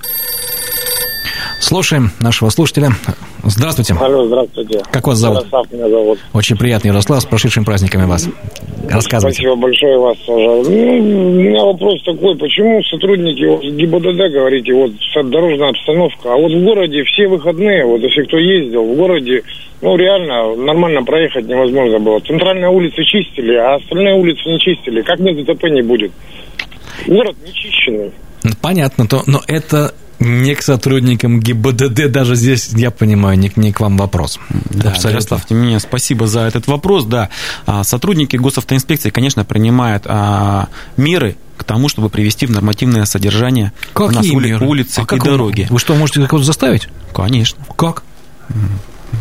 Слушаем 1.61 2.11
нашего 2.21 2.51
слушателя. 2.51 2.91
Здравствуйте. 3.45 3.95
Алло, 3.95 4.27
здравствуйте. 4.27 4.83
Как 4.91 5.07
вас 5.07 5.19
зовут? 5.19 5.39
Ярослав 5.39 5.73
меня 5.73 5.89
зовут. 5.89 6.19
Очень 6.33 6.57
приятно, 6.57 6.89
Ярослав, 6.89 7.23
с 7.23 7.25
прошедшими 7.25 7.65
праздниками 7.65 8.05
вас. 8.05 8.29
Рассказывайте. 8.89 9.43
Спасибо 9.43 9.57
большое 9.57 9.99
вас 9.99 10.17
тоже. 10.19 10.71
Ну, 10.71 10.99
у 10.99 11.33
меня 11.33 11.65
вопрос 11.65 12.03
такой, 12.05 12.37
почему 12.37 12.83
сотрудники 12.85 13.45
вот, 13.45 13.63
ГИБДД, 13.63 14.33
говорите, 14.33 14.75
вот 14.75 14.93
дорожная 15.31 15.71
обстановка, 15.71 16.33
а 16.33 16.37
вот 16.37 16.53
в 16.53 16.65
городе 16.65 17.03
все 17.05 17.27
выходные, 17.27 17.85
вот 17.85 18.01
если 18.01 18.23
кто 18.23 18.39
ездил, 18.39 18.85
в 18.85 18.97
городе, 18.97 19.43
ну 19.81 19.97
реально 19.97 20.57
нормально 20.57 21.03
проехать 21.03 21.47
невозможно 21.47 21.99
было. 21.99 22.21
Центральные 22.21 22.71
улицы 22.71 23.03
чистили, 23.05 23.55
а 23.55 23.77
остальные 23.77 24.15
улицы 24.15 24.43
не 24.47 24.61
чистили. 24.61 25.03
Как 25.03 25.19
мне 25.19 25.33
ДТП 25.33 25.65
не 25.65 25.83
будет? 25.83 26.13
Город 27.07 27.37
не 27.45 27.53
чищенный. 27.53 28.13
Ну, 28.43 28.51
Понятно, 28.61 29.07
то, 29.09 29.23
но 29.27 29.43
это 29.47 29.95
не 30.19 30.55
к 30.55 30.63
сотрудникам 30.63 31.41
ГИБДД, 31.41 32.11
даже 32.11 32.37
здесь, 32.37 32.71
я 32.73 32.91
понимаю, 32.91 33.39
не, 33.39 33.51
к- 33.51 33.57
не 33.59 33.73
к 33.73 33.81
вам 33.81 33.99
вопрос. 33.99 34.39
Да, 34.71 34.93
тем 34.93 35.59
не 35.59 35.63
менее, 35.65 35.81
спасибо 35.81 36.27
за 36.27 36.41
этот 36.43 36.67
вопрос. 36.67 37.05
Да, 37.05 37.29
А, 37.67 37.85
сотрудники 37.85 38.37
госавтоинспекции, 38.37 39.11
конечно, 39.11 39.45
принимают 39.45 40.05
а, 40.07 40.69
меры 40.97 41.37
к 41.59 41.65
тому, 41.65 41.89
чтобы 41.89 42.09
привести 42.09 42.47
в 42.47 42.51
нормативное 42.51 43.05
содержание 43.05 43.73
у 43.95 44.01
нас 44.05 44.17
Какие 44.17 44.35
ули- 44.37 44.49
меры? 44.53 44.67
улицы 44.67 45.01
А 45.01 45.03
и 45.03 45.05
как 45.07 45.25
вы- 45.25 45.31
дороги. 45.31 45.67
Вы 45.71 45.79
что, 45.79 45.95
можете 45.95 46.21
кого-то 46.27 46.45
заставить? 46.47 46.89
Конечно. 47.15 47.65
Как? 47.77 48.03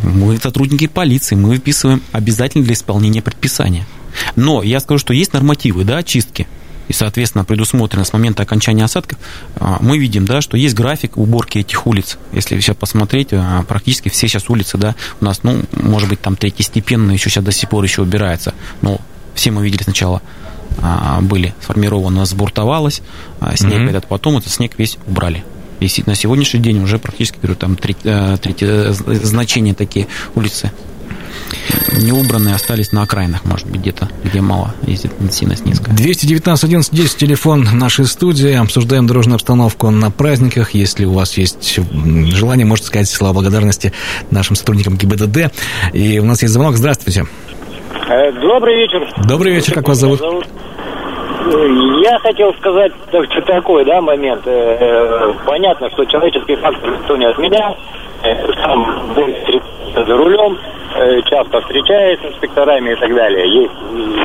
Мы 0.04 0.38
сотрудники 0.38 0.88
полиции, 0.88 1.36
мы 1.36 1.50
выписываем 1.50 2.02
обязательно 2.12 2.64
для 2.64 2.74
исполнения 2.74 3.22
предписания. 3.22 3.86
Но 4.36 4.64
я 4.64 4.80
скажу, 4.80 5.00
что 5.00 5.14
есть 5.14 5.34
нормативы, 5.34 5.84
да, 5.84 5.98
очистки, 5.98 6.48
и, 6.88 6.94
соответственно, 6.94 7.44
предусмотрено 7.46 8.04
с 8.06 8.14
момента 8.14 8.44
окончания 8.44 8.84
осадков, 8.84 9.18
а, 9.58 9.78
мы 9.82 9.98
видим, 9.98 10.26
да, 10.26 10.42
что 10.42 10.58
есть 10.58 10.76
график 10.76 11.18
уборки 11.18 11.58
этих 11.60 11.86
улиц. 11.88 12.18
Если 12.32 12.60
сейчас 12.60 12.76
посмотреть, 12.76 13.30
а, 13.32 13.64
практически 13.68 14.10
все 14.10 14.28
сейчас 14.28 14.50
улицы, 14.50 14.78
да, 14.78 14.96
у 15.22 15.26
нас, 15.26 15.42
ну, 15.44 15.64
может 15.72 16.10
быть, 16.10 16.22
там 16.22 16.36
третьестепенно 16.36 17.12
еще 17.12 17.30
сейчас 17.30 17.44
до 17.44 17.52
сих 17.52 17.70
пор 17.70 17.84
еще 17.84 18.02
убирается. 18.04 18.54
Но 18.82 19.00
все 19.34 19.52
мы 19.52 19.64
видели 19.64 19.84
сначала 19.84 20.22
а, 20.82 21.22
были 21.22 21.54
сформированы, 21.62 22.26
сбуртовалось, 22.26 23.02
снег 23.56 23.80
Мгм. 23.80 23.90
этот, 23.90 24.08
потом 24.08 24.38
этот 24.38 24.52
снег 24.52 24.74
весь 24.78 24.98
убрали. 25.08 25.44
И 25.80 25.90
на 26.06 26.16
сегодняшний 26.16 26.60
день 26.62 26.82
уже 26.84 27.00
практически, 27.00 27.38
говорю, 27.42 27.56
там 27.56 27.76
треть- 27.76 27.98
э, 28.06 28.38
третье 28.42 28.92
з- 28.94 29.26
значение 29.26 29.74
такие 29.74 30.08
улицы 30.34 30.72
не 32.02 32.12
убранные, 32.12 32.56
остались 32.56 32.92
на 32.92 33.04
окраинах, 33.04 33.46
может 33.46 33.68
быть, 33.68 33.82
где-то, 33.82 34.10
где 34.24 34.42
мало 34.42 34.74
ездит 34.86 35.14
интенсивность 35.20 35.66
низкая. 35.66 35.96
219 35.96 36.64
11 36.64 36.94
10, 36.94 37.18
телефон 37.18 37.68
нашей 37.74 38.06
студии. 38.06 38.54
Обсуждаем 38.54 39.08
дорожную 39.08 39.36
обстановку 39.36 39.90
на 39.90 40.12
праздниках. 40.12 40.72
Если 40.72 41.06
у 41.06 41.14
вас 41.14 41.38
есть 41.38 41.80
желание, 42.34 42.66
можете 42.66 42.88
сказать 42.88 43.10
слова 43.10 43.34
благодарности 43.34 43.94
нашим 44.32 44.56
сотрудникам 44.56 44.98
ГИБДД. 44.98 45.54
И 45.94 46.20
у 46.20 46.26
нас 46.26 46.42
есть 46.42 46.54
звонок. 46.54 46.76
Здравствуйте. 46.76 47.26
Э, 48.08 48.32
Добрый 48.34 48.76
вечер. 48.76 49.28
Добрый 49.28 49.54
вечер, 49.54 49.74
как 49.74 49.88
вас 49.88 49.98
зовут? 49.98 50.22
Э, 50.22 50.42
Я 51.46 52.18
хотел 52.20 52.54
сказать 52.56 52.92
такой, 53.46 53.86
да, 53.86 54.02
момент. 54.02 54.42
Э, 54.48 54.78
э, 54.80 55.34
Понятно, 55.46 55.90
что 55.92 56.06
человеческий 56.06 56.56
фактор 56.56 56.92
никто 56.92 57.16
не 57.18 57.26
отменял. 57.26 57.78
Э, 58.24 58.52
Сам 58.64 59.14
за 59.96 60.18
рулем, 60.18 60.58
часто 61.26 61.62
встречаясь 61.62 62.20
с 62.20 62.26
инспекторами 62.26 62.92
и 62.92 62.96
так 62.96 63.16
далее. 63.16 63.48
Есть 63.48 63.74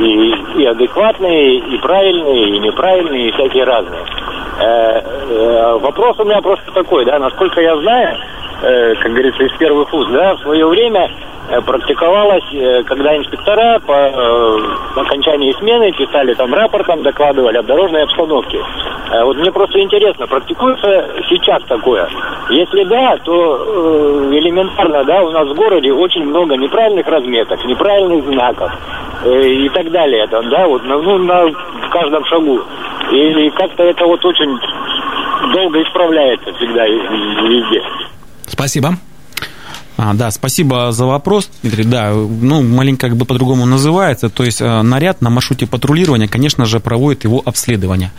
и, 0.00 0.62
и 0.62 0.66
адекватные, 0.66 1.58
и 1.58 1.78
правильные, 1.78 2.56
и 2.56 2.58
неправильные, 2.58 3.28
и 3.28 3.32
всякие 3.32 3.64
разные. 3.64 4.00
Э, 4.58 5.00
э, 5.00 5.78
Вопрос 5.80 6.18
у 6.18 6.24
меня 6.24 6.40
просто 6.40 6.70
такой, 6.72 7.04
да, 7.04 7.18
насколько 7.18 7.60
я 7.60 7.76
знаю, 7.78 8.16
э, 8.62 8.94
как 8.96 9.12
говорится, 9.12 9.42
из 9.44 9.52
первых 9.58 9.92
уст, 9.94 10.10
да, 10.10 10.34
в 10.34 10.40
свое 10.40 10.66
время 10.66 11.10
практиковалось, 11.66 12.44
когда 12.86 13.16
инспектора 13.16 13.80
по 13.80 15.00
окончании 15.00 15.52
смены 15.58 15.90
писали 15.90 16.32
там 16.34 16.54
рапортом, 16.54 17.02
докладывали 17.02 17.56
о 17.56 17.62
дорожной 17.64 18.04
обстановке. 18.04 18.60
Вот 19.24 19.36
мне 19.36 19.50
просто 19.50 19.80
интересно, 19.80 20.28
практикуется 20.28 21.08
сейчас 21.28 21.60
такое? 21.64 22.08
Если 22.50 22.84
да, 22.84 23.16
то 23.24 24.28
элементарно, 24.30 25.02
да, 25.02 25.22
у 25.22 25.30
нас 25.30 25.48
в 25.48 25.54
городе 25.54 25.92
очень 25.92 26.24
много 26.24 26.56
неправильных 26.56 27.08
разметок, 27.08 27.64
неправильных 27.64 28.24
знаков 28.26 28.70
и 29.24 29.68
так 29.70 29.90
далее, 29.90 30.28
там, 30.28 30.48
да, 30.50 30.68
вот, 30.68 30.84
ну, 30.84 31.18
на 31.18 31.50
каждом 31.90 32.24
шагу. 32.26 32.60
И 33.10 33.50
как-то 33.50 33.82
это 33.82 34.06
вот 34.06 34.24
очень 34.24 34.39
долго 35.52 35.82
исправляется 35.82 36.52
всегда 36.54 36.86
везде. 36.86 37.82
Спасибо. 38.46 38.94
А, 40.02 40.14
да, 40.14 40.30
спасибо 40.30 40.92
за 40.92 41.04
вопрос, 41.04 41.50
Дмитрий. 41.62 41.84
Да, 41.84 42.12
ну, 42.14 42.62
маленько 42.62 43.08
как 43.08 43.16
бы 43.16 43.26
по-другому 43.26 43.66
называется. 43.66 44.30
То 44.30 44.44
есть 44.44 44.62
э, 44.62 44.82
наряд 44.82 45.20
на 45.20 45.28
маршруте 45.28 45.66
патрулирования, 45.66 46.26
конечно 46.26 46.64
же, 46.64 46.80
проводит 46.80 47.24
его 47.24 47.42
обследование. 47.44 48.10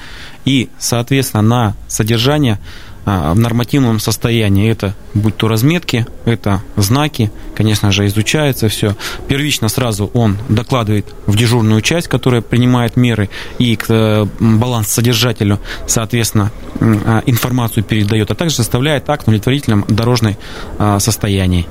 И, 0.45 0.69
соответственно, 0.77 1.41
на 1.41 1.75
содержание 1.87 2.59
в 3.05 3.35
нормативном 3.35 3.99
состоянии 3.99 4.69
это 4.69 4.95
будь 5.13 5.35
то 5.37 5.47
разметки, 5.47 6.05
это 6.25 6.61
знаки, 6.75 7.31
конечно 7.55 7.91
же, 7.91 8.05
изучается 8.05 8.69
все. 8.69 8.95
Первично 9.27 9.69
сразу 9.69 10.09
он 10.13 10.37
докладывает 10.49 11.05
в 11.25 11.35
дежурную 11.35 11.81
часть, 11.81 12.07
которая 12.07 12.41
принимает 12.41 12.95
меры, 12.95 13.29
и 13.59 13.75
к 13.75 13.85
э, 13.89 14.25
баланс-содержателю, 14.39 15.59
соответственно, 15.87 16.51
м, 16.79 17.01
а, 17.05 17.23
информацию 17.25 17.83
передает, 17.83 18.31
а 18.31 18.35
также 18.35 18.55
составляет 18.55 19.09
акт 19.09 19.23
удовлетворительном 19.23 19.85
дорожной 19.87 20.37
а, 20.77 20.99
состоянии. 20.99 21.67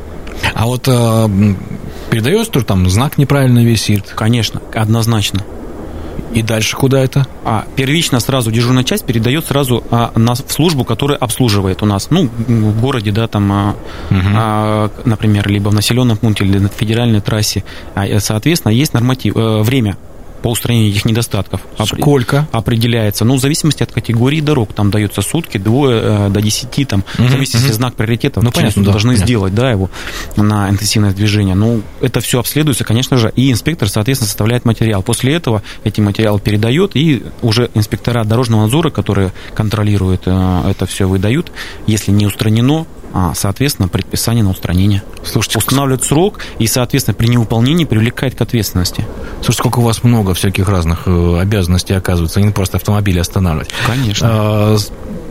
А 0.55 0.67
вот 0.67 0.89
э, 0.89 1.29
передается, 2.11 2.45
что 2.45 2.63
там 2.63 2.89
знак 2.89 3.19
неправильно 3.19 3.65
висит? 3.65 4.13
Конечно, 4.15 4.63
однозначно. 4.75 5.45
И 6.33 6.43
дальше 6.43 6.77
куда 6.77 7.01
это? 7.01 7.27
А 7.45 7.65
первично 7.77 8.21
сразу 8.21 8.53
дежурная 8.53 8.85
часть 8.85 9.05
передает 9.05 9.47
сразу 9.47 9.83
а, 9.91 10.13
на, 10.15 10.35
в 10.35 10.53
службу, 10.53 10.85
которая 10.85 11.19
обслуживает 11.19 11.83
у 11.83 11.87
нас, 11.87 12.11
ну, 12.11 12.29
в 12.29 12.81
городе, 12.81 13.11
да, 13.11 13.27
там, 13.27 13.51
а, 13.53 13.77
а, 14.11 14.91
например, 15.05 15.49
либо 15.49 15.71
в 15.71 15.75
населенном 15.75 16.17
пункте, 16.17 16.45
или 16.45 16.59
на 16.59 16.69
федеральной 16.69 17.21
трассе. 17.21 17.65
А, 17.95 18.07
соответственно, 18.21 18.73
есть 18.73 18.95
норматив, 18.95 19.37
э, 19.37 19.63
время 19.63 19.97
по 20.43 20.49
устранению 20.49 20.91
этих 20.91 21.05
недостатков. 21.05 21.61
Сколько? 21.85 22.49
Определяется. 22.53 23.25
Ну, 23.25 23.37
в 23.37 23.41
зависимости 23.41 23.83
от 23.83 23.93
категории 23.93 24.41
дорог. 24.41 24.73
Там 24.73 24.91
даются 24.91 25.23
сутки, 25.23 25.59
двое 25.59 26.01
э, 26.03 26.29
до 26.31 26.41
десяти, 26.41 26.85
там, 26.85 27.05
Мгм, 27.19 27.29
в 27.29 27.31
зависимости 27.31 27.67
мгм. 27.69 27.75
знак 27.75 27.95
приоритета, 27.95 28.41
Ну, 28.41 28.47
ну, 28.47 28.53
понятно, 28.53 28.85
да, 28.85 28.91
должны 28.93 29.11
понятно. 29.11 29.27
сделать, 29.27 29.55
да, 29.55 29.71
его 29.71 29.91
на 30.37 30.69
интенсивное 30.71 31.13
движение. 31.13 31.55
Ну, 31.55 31.83
это 32.01 32.21
все 32.21 32.41
обследуется, 32.41 32.85
конечно 32.85 33.17
же, 33.17 33.33
и 33.37 33.51
инспектор, 33.51 33.89
соответственно, 33.89 34.29
составляет 34.29 34.65
материал. 34.65 35.03
После 35.03 35.35
этого 35.35 35.63
эти 35.85 36.01
материалы 36.01 36.41
передает, 36.41 36.93
и 36.95 37.23
уже 37.43 37.71
инспектора 37.75 38.25
дорожного 38.25 38.63
надзора, 38.63 38.91
которые 38.91 39.33
контролируют 39.55 40.23
э, 40.27 40.63
это 40.71 40.87
все, 40.87 41.07
выдают. 41.09 41.53
Если 41.87 42.11
не 42.13 42.27
устранено, 42.27 42.87
соответственно, 43.35 43.89
предписание 43.89 44.45
на 44.45 44.51
устранение. 44.51 45.03
Слушайте, 45.25 45.59
Устанавливает 45.59 46.05
срок 46.05 46.41
и, 46.59 46.67
соответственно, 46.67 47.15
при 47.15 47.27
невыполнении 47.29 47.85
привлекает 47.85 48.35
к 48.35 48.41
ответственности. 48.41 49.05
Слушайте, 49.37 49.59
сколько 49.59 49.79
у 49.81 49.83
вас 49.83 50.05
много 50.05 50.35
всяких 50.35 50.69
разных 50.69 51.03
э, 51.07 51.39
обязанностей 51.41 51.95
оказывается, 51.95 52.41
не 52.41 52.51
просто 52.51 52.77
автомобили 52.77 53.19
останавливать. 53.19 53.71
Конечно. 53.87 54.29
А, 54.31 54.77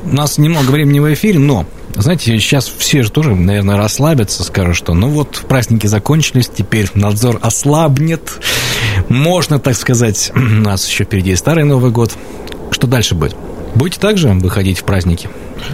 У 0.05 0.15
нас 0.15 0.37
немного 0.37 0.71
времени 0.71 0.99
в 0.99 1.13
эфире, 1.13 1.39
но, 1.39 1.65
знаете, 1.95 2.37
сейчас 2.39 2.67
все 2.67 3.03
же 3.03 3.11
тоже, 3.11 3.35
наверное, 3.35 3.77
расслабятся, 3.77 4.43
скажут, 4.43 4.75
что 4.75 4.93
ну 4.93 5.09
вот 5.09 5.45
праздники 5.47 5.87
закончились, 5.87 6.49
теперь 6.53 6.89
надзор 6.93 7.39
ослабнет. 7.41 8.39
Можно, 9.07 9.59
так 9.59 9.75
сказать, 9.75 10.31
у 10.35 10.39
нас 10.39 10.87
еще 10.87 11.05
впереди 11.05 11.35
Старый 11.35 11.63
Новый 11.63 11.91
год. 11.91 12.13
Что 12.71 12.87
дальше 12.87 13.15
будет? 13.15 13.35
Будете 13.75 13.99
также 13.99 14.29
выходить 14.29 14.79
в 14.79 14.83
праздники? 14.83 15.29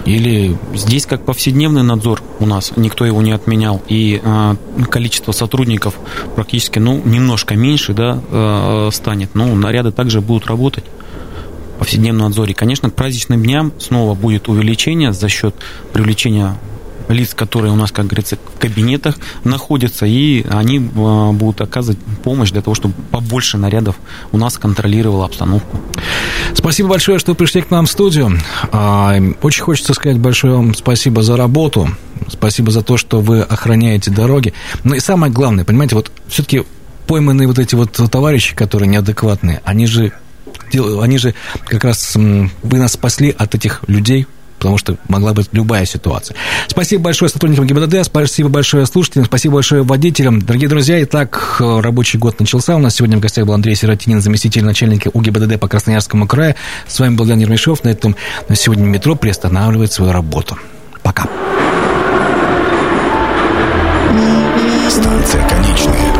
Или 0.05 0.57
Здесь 0.73 1.05
как 1.05 1.23
повседневный 1.23 1.83
надзор 1.83 2.21
у 2.39 2.45
нас, 2.45 2.73
никто 2.75 3.05
его 3.05 3.21
не 3.21 3.31
отменял, 3.31 3.81
и 3.87 4.21
э, 4.23 4.55
количество 4.89 5.31
сотрудников 5.31 5.95
практически, 6.35 6.79
ну, 6.79 7.01
немножко 7.03 7.55
меньше, 7.55 7.93
да, 7.93 8.19
э, 8.29 8.89
станет, 8.91 9.35
но 9.35 9.53
наряды 9.55 9.91
также 9.91 10.21
будут 10.21 10.47
работать. 10.47 10.83
повседневном 11.79 12.27
надзоре. 12.27 12.53
Конечно, 12.53 12.89
к 12.89 12.93
праздничным 12.93 13.41
дням 13.41 13.73
снова 13.79 14.15
будет 14.15 14.47
увеличение 14.47 15.13
за 15.13 15.29
счет 15.29 15.55
привлечения 15.93 16.57
лиц, 17.09 17.33
которые 17.33 17.71
у 17.71 17.75
нас, 17.75 17.91
как 17.91 18.07
говорится, 18.07 18.37
в 18.55 18.59
кабинетах 18.59 19.17
находятся, 19.43 20.05
и 20.05 20.45
они 20.49 20.77
а, 20.95 21.31
будут 21.31 21.61
оказывать 21.61 21.99
помощь 22.23 22.51
для 22.51 22.61
того, 22.61 22.75
чтобы 22.75 22.93
побольше 23.11 23.57
нарядов 23.57 23.95
у 24.31 24.37
нас 24.37 24.57
контролировало 24.57 25.25
обстановку. 25.25 25.79
Спасибо 26.53 26.89
большое, 26.89 27.19
что 27.19 27.35
пришли 27.35 27.61
к 27.61 27.71
нам 27.71 27.85
в 27.85 27.91
студию. 27.91 28.37
А, 28.71 29.15
очень 29.41 29.63
хочется 29.63 29.93
сказать 29.93 30.19
большое 30.19 30.55
вам 30.55 30.73
спасибо 30.73 31.21
за 31.21 31.37
работу, 31.37 31.89
спасибо 32.27 32.71
за 32.71 32.81
то, 32.81 32.97
что 32.97 33.21
вы 33.21 33.41
охраняете 33.41 34.11
дороги. 34.11 34.53
Ну 34.83 34.95
и 34.95 34.99
самое 34.99 35.31
главное, 35.31 35.65
понимаете, 35.65 35.95
вот 35.95 36.11
все-таки 36.27 36.63
пойманные 37.07 37.47
вот 37.47 37.59
эти 37.59 37.75
вот 37.75 37.91
товарищи, 37.91 38.55
которые 38.55 38.89
неадекватные, 38.89 39.61
они 39.63 39.85
же 39.85 40.11
они 40.73 41.17
же 41.17 41.35
как 41.65 41.83
раз 41.83 42.15
вы 42.15 42.77
нас 42.77 42.93
спасли 42.93 43.33
от 43.37 43.55
этих 43.55 43.81
людей, 43.87 44.27
потому 44.65 44.79
что 44.79 44.97
могла 45.09 45.33
быть 45.33 45.49
любая 45.51 45.85
ситуация. 45.85 46.35
Спасибо 46.67 47.03
большое 47.03 47.29
сотрудникам 47.29 47.67
ГИБДД, 47.67 48.03
спасибо 48.03 48.49
большое 48.49 48.87
слушателям, 48.87 49.25
спасибо 49.27 49.53
большое 49.53 49.83
водителям. 49.83 50.41
Дорогие 50.41 50.67
друзья, 50.67 51.03
итак, 51.03 51.57
рабочий 51.59 52.17
год 52.17 52.39
начался. 52.39 52.75
У 52.75 52.79
нас 52.79 52.95
сегодня 52.95 53.17
в 53.17 53.19
гостях 53.19 53.45
был 53.45 53.53
Андрей 53.53 53.75
Сиротинин, 53.75 54.21
заместитель 54.21 54.65
начальника 54.65 55.11
УГИБДД 55.13 55.59
по 55.59 55.67
Красноярскому 55.67 56.25
краю. 56.25 56.55
С 56.87 56.99
вами 56.99 57.13
был 57.13 57.25
Леонид 57.25 57.47
Мишов. 57.47 57.83
На 57.83 57.89
этом 57.89 58.15
на 58.49 58.55
сегодня 58.55 58.85
метро 58.85 59.15
приостанавливает 59.15 59.93
свою 59.93 60.11
работу. 60.11 60.57
Пока. 61.03 61.27
Станция 64.89 65.47
конечная. 65.47 66.14